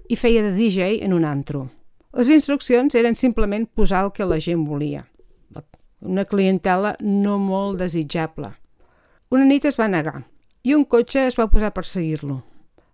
i 0.09 0.17
feia 0.17 0.43
de 0.43 0.55
DJ 0.57 1.05
en 1.05 1.15
un 1.15 1.25
antro. 1.25 1.69
Les 2.17 2.31
instruccions 2.31 2.95
eren 2.99 3.15
simplement 3.15 3.69
posar 3.75 4.05
el 4.05 4.13
que 4.13 4.27
la 4.27 4.41
gent 4.41 4.65
volia. 4.67 5.05
Una 6.01 6.25
clientela 6.25 6.97
no 7.01 7.37
molt 7.39 7.79
desitjable. 7.79 8.55
Una 9.31 9.45
nit 9.45 9.67
es 9.69 9.79
va 9.79 9.91
negar 9.91 10.25
i 10.65 10.75
un 10.75 10.85
cotxe 10.85 11.27
es 11.27 11.37
va 11.39 11.49
posar 11.51 11.71
a 11.71 11.77
perseguir-lo. 11.77 12.41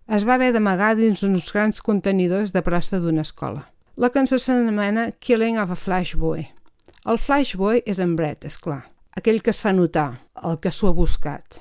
Es 0.07 0.23
va 0.27 0.35
haver 0.35 0.53
d'amagar 0.55 0.93
dins 0.95 1.23
uns 1.23 1.51
grans 1.51 1.81
contenidors 1.83 2.53
de 2.55 2.61
prosta 2.63 2.99
d'una 3.03 3.25
escola. 3.25 3.65
La 3.97 4.11
cançó 4.13 4.37
s'anomena 4.37 5.09
Killing 5.19 5.57
of 5.59 5.71
a 5.73 5.75
Flashboy. 5.75 6.45
El 7.07 7.17
Flashboy 7.17 7.81
és 7.85 7.99
en 7.99 8.15
Brett, 8.15 8.45
és 8.45 8.59
clar, 8.61 8.83
aquell 9.17 9.41
que 9.41 9.49
es 9.49 9.61
fa 9.65 9.73
notar, 9.73 10.09
el 10.45 10.59
que 10.61 10.71
s'ho 10.71 10.91
ha 10.91 10.95
buscat. 10.97 11.57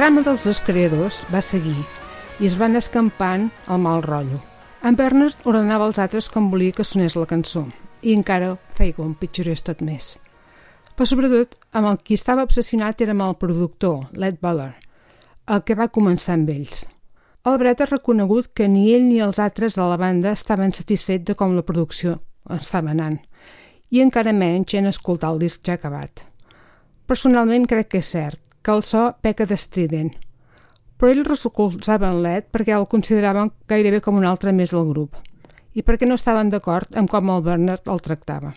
Drama 0.00 0.22
dels 0.24 0.46
dos 0.46 0.58
creadors 0.64 1.16
va 1.28 1.42
seguir 1.44 1.76
i 2.40 2.46
es 2.48 2.54
van 2.56 2.78
escampant 2.78 3.42
el 3.68 3.82
mal 3.84 4.00
rotllo. 4.00 4.38
En 4.80 4.96
Bernard 4.96 5.44
ordenava 5.44 5.84
als 5.84 6.00
altres 6.00 6.30
com 6.32 6.46
volia 6.48 6.72
que 6.72 6.86
sonés 6.88 7.18
la 7.20 7.26
cançó 7.28 7.66
i 8.00 8.14
encara 8.16 8.54
feia 8.78 8.94
que 8.96 9.04
ho 9.04 9.04
empitjorés 9.04 9.60
tot 9.60 9.84
més. 9.84 10.14
Però 10.96 11.04
sobretot, 11.04 11.58
amb 11.76 11.92
el 11.92 12.00
qui 12.00 12.16
estava 12.16 12.48
obsessionat 12.48 13.04
era 13.04 13.12
amb 13.12 13.26
el 13.26 13.36
productor, 13.44 14.08
Led 14.16 14.40
Buller, 14.40 14.72
el 15.52 15.60
que 15.68 15.76
va 15.76 15.92
començar 15.92 16.38
amb 16.38 16.48
ells. 16.56 16.86
El 17.44 17.60
Brett 17.60 17.84
ha 17.84 17.92
reconegut 17.92 18.54
que 18.56 18.72
ni 18.72 18.94
ell 18.96 19.04
ni 19.04 19.20
els 19.20 19.36
altres 19.36 19.76
de 19.76 19.84
la 19.84 20.00
banda 20.00 20.32
estaven 20.32 20.72
satisfets 20.72 21.28
de 21.28 21.36
com 21.36 21.52
la 21.52 21.66
producció 21.74 22.22
estava 22.56 22.96
anant 22.96 23.20
i 23.92 24.00
encara 24.00 24.32
menys 24.32 24.80
en 24.80 24.88
escoltar 24.88 25.34
el 25.34 25.44
disc 25.44 25.60
ja 25.60 25.76
acabat. 25.76 26.24
Personalment 27.04 27.68
crec 27.68 27.92
que 27.92 28.00
és 28.00 28.16
cert, 28.16 28.40
que 28.62 28.72
el 28.74 28.82
so 28.84 29.06
peca 29.22 29.46
d'estrident, 29.46 30.12
però 31.00 31.10
ell 31.14 31.24
recolzava 31.24 32.10
en 32.12 32.22
Led 32.22 32.50
perquè 32.52 32.76
el 32.76 32.88
consideraven 32.88 33.52
gairebé 33.68 34.02
com 34.04 34.18
un 34.20 34.26
altre 34.28 34.52
més 34.52 34.74
del 34.76 34.88
grup 34.92 35.16
i 35.72 35.84
perquè 35.86 36.08
no 36.08 36.18
estaven 36.18 36.50
d'acord 36.50 36.96
amb 36.98 37.08
com 37.10 37.30
el 37.30 37.44
Bernard 37.46 37.88
el 37.88 38.02
tractava. 38.02 38.52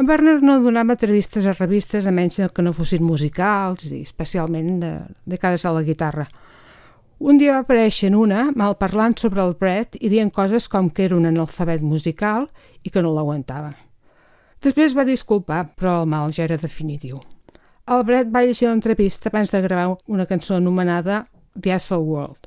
En 0.00 0.06
Bernard 0.08 0.42
no 0.42 0.58
donava 0.64 0.96
entrevistes 0.96 1.46
a 1.46 1.52
revistes 1.52 2.06
a 2.06 2.12
menys 2.12 2.40
que 2.54 2.62
no 2.64 2.72
fossin 2.72 3.04
musicals 3.04 3.90
i 3.92 4.00
especialment 4.00 4.80
de, 4.80 4.92
dedicades 5.26 5.66
a 5.66 5.74
la 5.76 5.84
guitarra. 5.84 6.26
Un 7.20 7.36
dia 7.36 7.52
va 7.52 7.64
aparèixer 7.66 8.08
en 8.08 8.16
una 8.16 8.46
mal 8.56 8.78
parlant 8.80 9.18
sobre 9.20 9.44
el 9.44 9.52
Brett 9.60 9.98
i 10.00 10.08
dient 10.08 10.32
coses 10.32 10.68
com 10.72 10.88
que 10.88 11.04
era 11.04 11.18
un 11.18 11.28
analfabet 11.28 11.84
musical 11.84 12.48
i 12.82 12.88
que 12.88 13.02
no 13.04 13.12
l'aguantava. 13.12 13.74
Després 14.64 14.96
va 14.96 15.04
disculpar, 15.04 15.66
però 15.76 16.00
el 16.00 16.08
mal 16.08 16.32
ja 16.32 16.46
era 16.48 16.56
definitiu. 16.56 17.20
El 17.90 18.04
Brett 18.06 18.28
va 18.30 18.44
llegir 18.46 18.68
l'entrevista 18.68 19.32
abans 19.32 19.50
de 19.50 19.58
gravar 19.64 19.96
una 20.06 20.22
cançó 20.30 20.54
anomenada 20.54 21.24
The 21.58 21.72
Asphalt 21.74 22.06
World. 22.06 22.44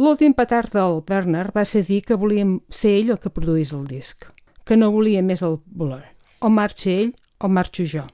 L'últim 0.00 0.32
petard 0.32 0.72
del 0.72 1.02
Bernard 1.04 1.52
va 1.52 1.64
ser 1.68 1.82
dir 1.84 1.98
que 2.08 2.16
volia 2.16 2.46
ser 2.72 2.94
ell 3.02 3.10
el 3.12 3.18
que 3.20 3.28
produís 3.28 3.74
el 3.76 3.82
disc, 3.84 4.24
que 4.64 4.78
no 4.80 4.88
volia 4.94 5.20
més 5.20 5.42
el 5.44 5.58
Buller. 5.66 6.06
O 6.40 6.48
marxa 6.48 6.88
ell 6.94 7.12
o 7.36 7.50
marxo 7.52 7.84
jo. 7.84 8.06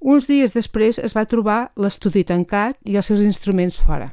Uns 0.00 0.26
dies 0.26 0.56
després 0.56 0.98
es 0.98 1.14
va 1.14 1.28
trobar 1.30 1.60
l'estudi 1.78 2.24
tancat 2.26 2.74
i 2.90 2.98
els 2.98 3.06
seus 3.06 3.22
instruments 3.22 3.78
fora. 3.78 4.10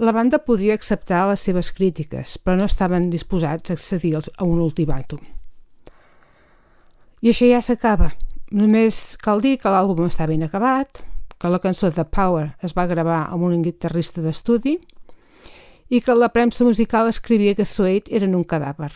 La 0.00 0.16
banda 0.16 0.40
podia 0.40 0.72
acceptar 0.72 1.26
les 1.28 1.44
seves 1.44 1.68
crítiques, 1.68 2.38
però 2.40 2.56
no 2.56 2.64
estaven 2.64 3.10
disposats 3.12 3.68
a 3.68 3.76
accedir 3.76 4.16
a 4.16 4.48
un 4.48 4.64
ultimàtum. 4.64 5.20
I 7.20 7.28
això 7.28 7.44
ja 7.44 7.60
s'acaba. 7.60 8.14
Només 8.50 9.14
cal 9.22 9.38
dir 9.38 9.60
que 9.62 9.70
l'àlbum 9.70 10.08
està 10.08 10.26
ben 10.26 10.42
acabat, 10.42 10.98
que 11.38 11.48
la 11.48 11.60
cançó 11.62 11.86
The 11.94 12.02
Power 12.10 12.48
es 12.66 12.74
va 12.74 12.88
gravar 12.90 13.28
amb 13.30 13.46
un 13.46 13.62
guitarrista 13.62 14.24
d'estudi 14.24 14.74
i 15.90 16.00
que 16.02 16.16
la 16.18 16.28
premsa 16.34 16.66
musical 16.66 17.06
escrivia 17.06 17.54
que 17.54 17.64
Suede 17.64 18.10
eren 18.10 18.34
un 18.34 18.42
cadàver. 18.42 18.90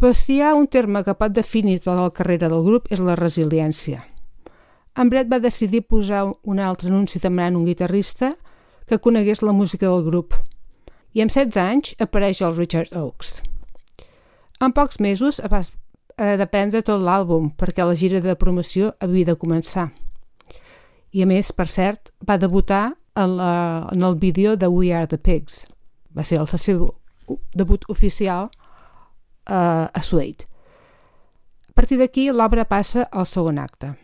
Però 0.00 0.14
si 0.16 0.38
hi 0.38 0.40
ha 0.40 0.54
un 0.56 0.64
terme 0.66 1.04
que 1.04 1.12
pot 1.12 1.32
definir 1.36 1.82
tota 1.84 2.06
la 2.06 2.14
carrera 2.16 2.48
del 2.48 2.64
grup 2.64 2.88
és 2.88 3.04
la 3.04 3.18
resiliència. 3.20 4.00
En 4.96 5.12
Brett 5.12 5.28
va 5.28 5.38
decidir 5.44 5.84
posar 5.84 6.24
un 6.42 6.58
altre 6.58 6.88
anunci 6.88 7.20
demanant 7.20 7.60
un 7.60 7.68
guitarrista 7.68 8.32
que 8.88 8.98
conegués 8.98 9.44
la 9.44 9.52
música 9.52 9.86
del 9.86 10.06
grup. 10.08 10.34
I 11.12 11.20
amb 11.20 11.30
16 11.30 11.60
anys 11.60 11.94
apareix 12.00 12.40
el 12.40 12.56
Richard 12.56 12.96
Oakes. 12.96 13.42
En 14.60 14.72
pocs 14.72 15.00
mesos 15.04 15.40
va 15.52 15.60
eh, 16.20 16.36
de 16.36 16.46
prendre 16.46 16.84
tot 16.84 17.00
l'àlbum 17.00 17.50
perquè 17.56 17.86
la 17.86 17.96
gira 17.96 18.20
de 18.20 18.36
promoció 18.36 18.92
havia 19.00 19.32
de 19.32 19.36
començar. 19.40 19.88
I 21.10 21.24
a 21.24 21.26
més, 21.26 21.50
per 21.56 21.66
cert, 21.66 22.12
va 22.26 22.38
debutar 22.38 22.92
en, 23.16 23.36
la, 23.38 23.88
en 23.90 24.04
el 24.06 24.14
vídeo 24.20 24.54
de 24.56 24.68
We 24.70 24.92
Are 24.94 25.08
the 25.08 25.18
Pigs. 25.18 25.64
Va 26.14 26.22
ser 26.24 26.38
el 26.38 26.46
seu 26.52 26.86
debut 27.54 27.84
oficial 27.88 28.50
eh, 29.48 29.54
a 29.54 30.02
Suede. 30.02 30.46
A 31.70 31.72
partir 31.74 31.98
d'aquí, 31.98 32.28
l'obra 32.30 32.66
passa 32.68 33.08
al 33.10 33.26
segon 33.26 33.58
acte. 33.58 33.94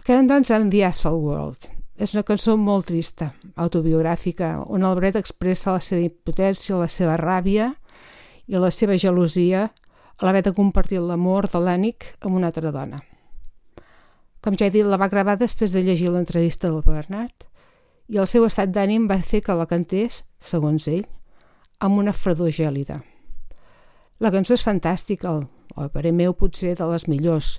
Acabem 0.00 0.26
doncs 0.26 0.50
amb 0.50 0.72
The 0.72 0.84
Asphalt 0.88 1.22
World. 1.22 1.70
És 1.96 2.12
una 2.12 2.26
cançó 2.28 2.58
molt 2.60 2.90
trista, 2.90 3.30
autobiogràfica, 3.56 4.50
on 4.68 4.84
el 4.84 4.96
Brett 4.98 5.16
expressa 5.16 5.72
la 5.72 5.80
seva 5.80 6.04
impotència, 6.04 6.76
la 6.76 6.90
seva 6.92 7.14
ràbia 7.16 7.70
i 8.46 8.60
la 8.60 8.68
seva 8.70 8.98
gelosia 9.00 9.70
a 10.16 10.26
l'haver 10.26 10.42
de 10.46 10.54
compartir 10.56 11.00
l'amor 11.00 11.48
de 11.52 11.60
l'ànic 11.60 12.12
amb 12.20 12.36
una 12.36 12.50
altra 12.52 12.72
dona. 12.72 13.02
Com 14.40 14.56
ja 14.56 14.68
he 14.68 14.72
dit, 14.72 14.86
la 14.86 14.98
va 15.00 15.10
gravar 15.12 15.36
després 15.40 15.72
de 15.74 15.82
llegir 15.82 16.08
l'entrevista 16.12 16.70
del 16.70 16.84
Bernard 16.86 17.48
i 18.08 18.20
el 18.22 18.28
seu 18.30 18.46
estat 18.46 18.70
d'ànim 18.70 19.08
va 19.10 19.18
fer 19.18 19.42
que 19.42 19.56
la 19.58 19.66
cantés, 19.66 20.22
segons 20.38 20.86
ell, 20.88 21.04
amb 21.82 21.98
una 21.98 22.14
fredor 22.14 22.52
gèlida. 22.54 23.00
La 24.22 24.30
cançó 24.32 24.54
és 24.54 24.64
fantàstica, 24.64 25.34
o 25.76 25.88
per 25.92 26.12
meu 26.12 26.32
potser 26.32 26.76
de 26.78 26.86
les 26.88 27.08
millors, 27.10 27.56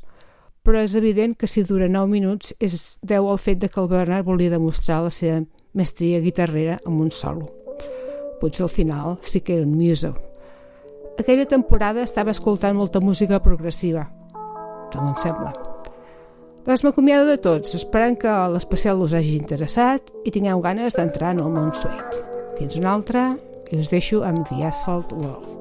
però 0.64 0.82
és 0.84 0.96
evident 1.00 1.36
que 1.38 1.48
si 1.48 1.64
dura 1.64 1.88
9 1.88 2.10
minuts 2.12 2.56
és 2.60 2.98
deu 3.02 3.30
al 3.30 3.38
fet 3.40 3.62
de 3.62 3.70
que 3.70 3.80
el 3.80 3.92
Bernard 3.92 4.26
volia 4.26 4.52
demostrar 4.52 5.04
la 5.06 5.14
seva 5.14 5.44
mestria 5.74 6.20
guitarrera 6.20 6.80
amb 6.86 7.06
un 7.06 7.12
solo. 7.12 7.52
Potser 8.42 8.66
al 8.66 8.74
final 8.74 9.20
sí 9.22 9.42
que 9.42 9.56
era 9.56 9.68
un 9.68 9.78
muso. 9.78 10.16
Aquella 11.18 11.48
temporada 11.50 12.04
estava 12.06 12.32
escoltant 12.32 12.78
molta 12.78 13.02
música 13.02 13.40
progressiva, 13.42 14.06
tant 14.94 15.10
em 15.10 15.18
sembla. 15.18 15.52
Doncs 16.68 16.84
m'acomiado 16.86 17.26
de 17.32 17.40
tots, 17.42 17.74
esperant 17.80 18.18
que 18.22 18.34
l'especial 18.54 19.02
us 19.02 19.16
hagi 19.18 19.38
interessat 19.40 20.12
i 20.28 20.34
tingueu 20.36 20.62
ganes 20.62 21.00
d'entrar 21.00 21.34
en 21.34 21.46
el 21.46 21.54
món 21.54 21.74
suet. 21.74 22.22
Fins 22.60 22.78
una 22.78 22.94
altra 22.94 23.30
i 23.72 23.82
us 23.82 23.90
deixo 23.90 24.22
amb 24.28 24.46
The 24.52 24.66
Asphalt 24.70 25.16
World. 25.16 25.57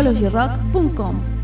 biologirock.com. 0.00 1.39